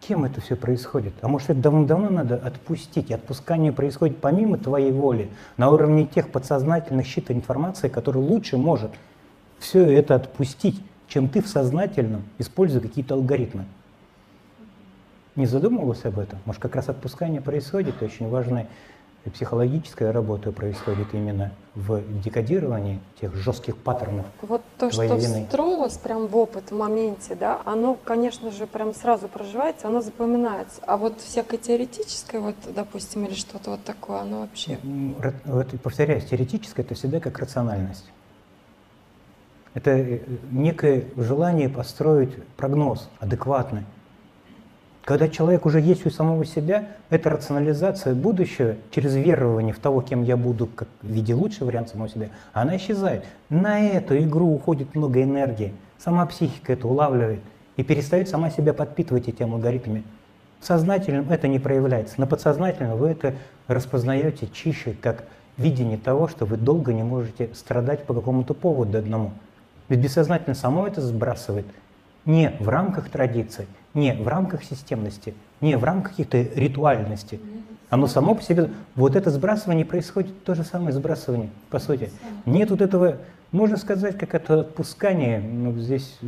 [0.00, 1.12] Кем это все происходит?
[1.20, 3.10] А может, это давно-давно надо отпустить?
[3.10, 8.92] И отпускание происходит помимо твоей воли, на уровне тех подсознательных щитов информации, который лучше может
[9.58, 13.66] все это отпустить, чем ты в сознательном, используя какие-то алгоритмы.
[15.36, 16.38] Не задумывалась об этом?
[16.46, 18.28] Может, как раз отпускание происходит, очень
[19.24, 24.26] важная психологическая работа происходит именно в декодировании тех жестких паттернов.
[24.42, 25.44] Вот то, твоей что вины.
[25.44, 30.80] встроилось прям в опыт в моменте, да, оно, конечно же, прям сразу проживается, оно запоминается.
[30.86, 34.78] А вот всякое теоретическое, вот, допустим, или что-то вот такое, оно вообще...
[35.44, 38.10] Вот, повторяюсь, теоретическое это всегда как рациональность.
[39.72, 40.20] Это э,
[40.50, 43.84] некое желание построить прогноз адекватный,
[45.10, 50.22] Когда человек уже есть у самого себя, эта рационализация будущего через верование в того, кем
[50.22, 53.24] я буду, как в виде лучшего варианта самого себя, она исчезает.
[53.48, 55.74] На эту игру уходит много энергии.
[55.98, 57.40] Сама психика это улавливает
[57.76, 60.04] и перестает сама себя подпитывать этим алгоритмами.
[60.60, 62.20] В сознательном это не проявляется.
[62.20, 63.34] На подсознательном вы это
[63.66, 65.24] распознаете чище, как
[65.56, 69.32] видение того, что вы долго не можете страдать по какому-то поводу одному.
[69.88, 71.66] Ведь бессознательно само это сбрасывает
[72.24, 77.40] не в рамках традиции, не в рамках системности, не в рамках каких-то ритуальности.
[77.88, 82.10] Оно само по себе, вот это сбрасывание происходит то же самое сбрасывание, по сути.
[82.46, 83.16] Нет вот этого
[83.52, 86.18] можно сказать, как это отпускание, но ну, здесь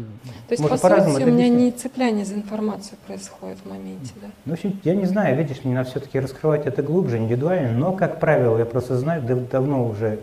[0.49, 4.27] То есть, по сути, у меня не цепляние за информацию происходит в моменте, да?
[4.45, 7.93] Ну, в общем, я не знаю, видишь, мне надо все-таки раскрывать это глубже, индивидуально, но,
[7.93, 10.19] как правило, я просто знаю, дав давно уже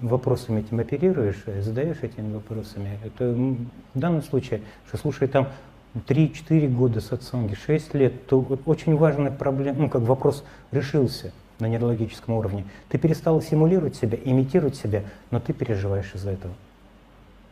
[0.00, 2.98] вопросами этим оперируешь, задаешь этими вопросами.
[3.04, 5.48] Это в данном случае, что слушай там
[5.94, 11.32] 3-4 года сатсанги, 6 лет, то очень важная проблема, ну, как вопрос решился–
[11.62, 12.64] на нейрологическом уровне.
[12.90, 16.52] Ты перестала симулировать себя, имитировать себя, но ты переживаешь из-за этого.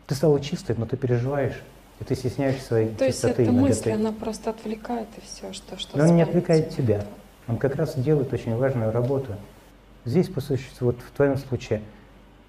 [0.07, 1.63] Ты стала чистой, но ты переживаешь,
[2.01, 3.35] и ты стесняешься своей То чистоты.
[3.35, 6.71] То есть эта мысль, она просто отвлекает и все, что что Но он не отвлекает
[6.71, 7.05] тебя.
[7.47, 9.35] Он как раз делает очень важную работу.
[10.05, 11.83] Здесь, по существу, вот в твоем случае,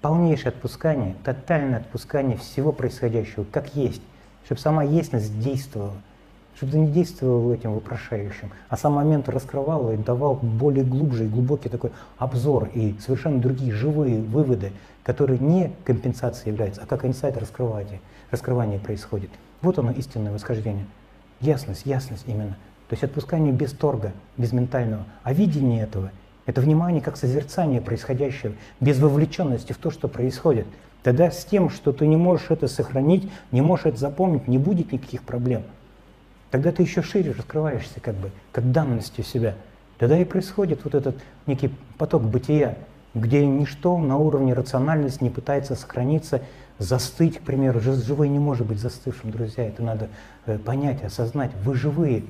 [0.00, 4.02] полнейшее отпускание, тотальное отпускание всего происходящего, как есть,
[4.44, 5.94] чтобы сама ясность действовала–
[6.56, 11.28] чтобы ты не действовал этим вопрошающим, а сам момент раскрывал и давал более глубже и
[11.28, 17.36] глубокий такой обзор и совершенно другие живые выводы, которые не компенсацией являются, а как инсайт
[17.36, 18.00] раскрывания,
[18.30, 19.30] раскрывание происходит.
[19.62, 20.86] Вот оно истинное восхождение.
[21.40, 22.56] Ясность, ясность именно.
[22.88, 26.12] То есть отпускание без торга, без ментального, а видение этого–
[26.46, 30.66] это внимание как созерцание происходящего, без вовлеченности в то, что происходит.
[31.02, 34.92] Тогда с тем, что ты не можешь это сохранить, не можешь это запомнить, не будет
[34.92, 35.62] никаких проблем–
[36.52, 39.54] тогда ты еще шире раскрываешься, как бы, как данностью себя.
[39.98, 41.16] Тогда и происходит вот этот
[41.46, 42.76] некий поток бытия,
[43.14, 46.42] где ничто на уровне рациональности не пытается сохраниться,
[46.78, 47.80] застыть, к примеру.
[47.80, 49.66] Живой не может быть застывшим, друзья.
[49.66, 50.08] Это надо
[50.44, 51.52] э, понять, осознать.
[51.64, 52.24] Вы живые.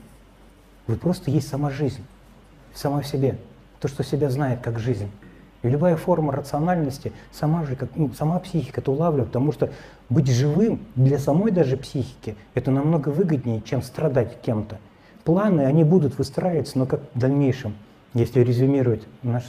[0.86, 2.04] Вы просто есть сама жизнь,
[2.74, 3.38] сама в себе.
[3.80, 5.10] То, что себя знает как жизнь.
[5.62, 9.70] И любая форма рациональности, сама же, как, ну, сама психика это улавливает, потому что
[10.08, 14.78] быть живым для самой даже психики это намного выгоднее, чем страдать кем-то.
[15.24, 17.74] Планы, они будут выстраиваться, но как в дальнейшем,
[18.12, 19.44] если резюмировать наш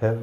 [0.00, 0.16] э,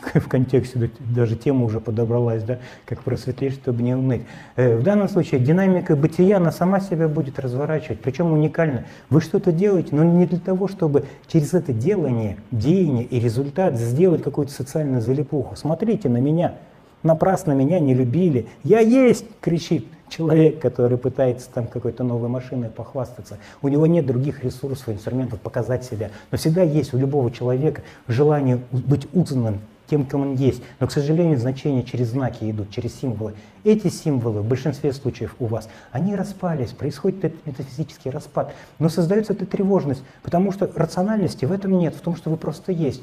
[0.14, 4.22] в контексте даже тема уже подобралась, да, как просветлеть, чтобы не уныть.
[4.56, 8.84] Э, в данном случае динамика бытия, она сама себя будет разворачивать, причем уникально.
[9.10, 14.22] Вы что-то делаете, но не для того, чтобы через это делание, деяние и результат сделать
[14.22, 15.56] какую-то социальную залипуху.
[15.56, 16.54] Смотрите на меня,
[17.02, 18.46] напрасно меня не любили.
[18.64, 23.38] Я есть, кричит человек, который пытается там какой-то новой машиной похвастаться.
[23.62, 26.10] У него нет других ресурсов, инструментов показать себя.
[26.30, 30.62] Но всегда есть у любого человека желание быть узнанным, тем, кем он есть.
[30.80, 33.34] Но, к сожалению, значения через знаки идут, через символы.
[33.64, 38.52] Эти символы в большинстве случаев у вас, они распались, происходит этот метафизический распад.
[38.78, 42.72] Но создается эта тревожность, потому что рациональности в этом нет, в том, что вы просто
[42.72, 43.02] есть.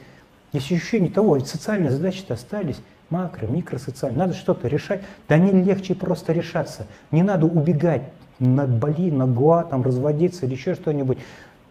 [0.52, 2.78] Есть ощущение того, ведь социальные задачи-то остались,
[3.10, 4.20] макро, микросоциальные.
[4.20, 5.02] Надо что-то решать.
[5.28, 6.86] Да не легче просто решаться.
[7.12, 8.04] Не надо убегать
[8.40, 11.18] на Бали, на Гуа, там разводиться или еще что-нибудь.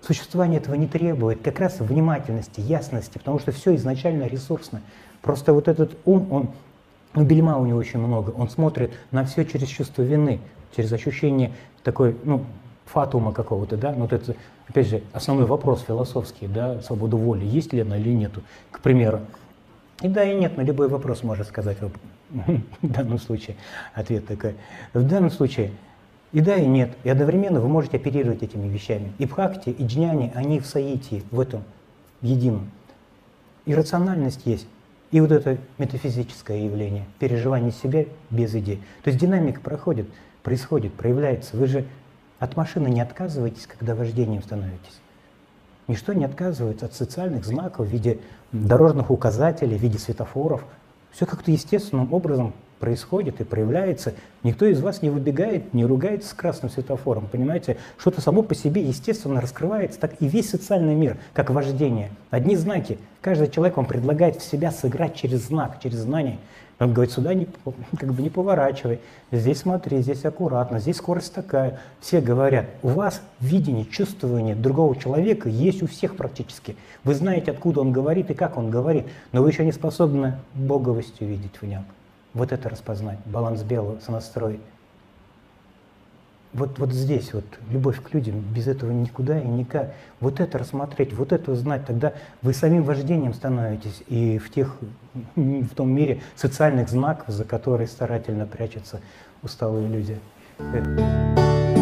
[0.04, 4.82] Существование этого не требует как раз внимательности, ясности, потому что все изначально ресурсно.
[5.20, 6.50] Просто вот этот ум, он,
[7.14, 10.40] ну, бельма у него очень много, он смотрит на все через чувство вины,
[10.76, 11.52] через ощущение
[11.84, 12.44] такой, ну,
[12.84, 14.34] фатума какого-то, да, ну, вот это,
[14.68, 18.42] опять же, основной вопрос философский, да, свободу воли, есть ли она или нету,
[18.72, 19.20] к примеру.
[20.02, 21.90] И да, и нет, на любой вопрос можно сказать в
[22.82, 23.56] данном случае
[23.94, 24.56] ответ такой.
[24.94, 25.70] В данном случае
[26.32, 26.96] и да, и нет.
[27.04, 29.12] И одновременно вы можете оперировать этими вещами.
[29.18, 31.62] И бхакти, и джняни, они в соитии, в этом
[32.22, 32.70] едином.
[33.66, 34.66] И рациональность есть.
[35.10, 38.82] И вот это метафизическое явление, переживание себя без идей.
[39.04, 40.08] То есть динамика проходит,
[40.42, 41.54] происходит, проявляется.
[41.56, 41.84] Вы же
[42.38, 45.00] от машины не отказываетесь, когда вождением становитесь.
[45.86, 48.20] Ничто не отказывается от социальных знаков в виде
[48.52, 50.64] дорожных указателей, в виде светофоров.
[51.10, 54.12] Все как-то естественным образом происходит и проявляется.
[54.42, 57.76] Никто из вас не выбегает, не ругается с красным светофором, понимаете?
[57.96, 62.10] Что-то само по себе естественно раскрывается, так и весь социальный мир, как вождение.
[62.30, 62.98] Одни знаки.
[63.20, 66.38] Каждый человек вам предлагает в себя сыграть через знак, через знание.
[66.80, 67.46] Он говорит, сюда не,
[67.96, 68.98] как бы не поворачивай,
[69.30, 71.78] здесь смотри, здесь аккуратно, здесь скорость такая.
[72.00, 76.74] Все говорят, у вас видение, чувствование другого человека есть у всех практически.
[77.04, 81.28] Вы знаете, откуда он говорит и как он говорит, но вы еще не способны боговостью
[81.28, 81.84] видеть в нем
[82.34, 84.60] вот это распознать, баланс белого, сонастрой.
[86.52, 89.94] вот, вот здесь вот любовь к людям, без этого никуда и никак.
[90.20, 94.76] Вот это рассмотреть, вот это узнать, тогда вы самим вождением становитесь и в, тех,
[95.34, 99.00] в том мире социальных знаков, за которые старательно прячутся
[99.42, 100.18] усталые люди.
[100.58, 101.81] Это...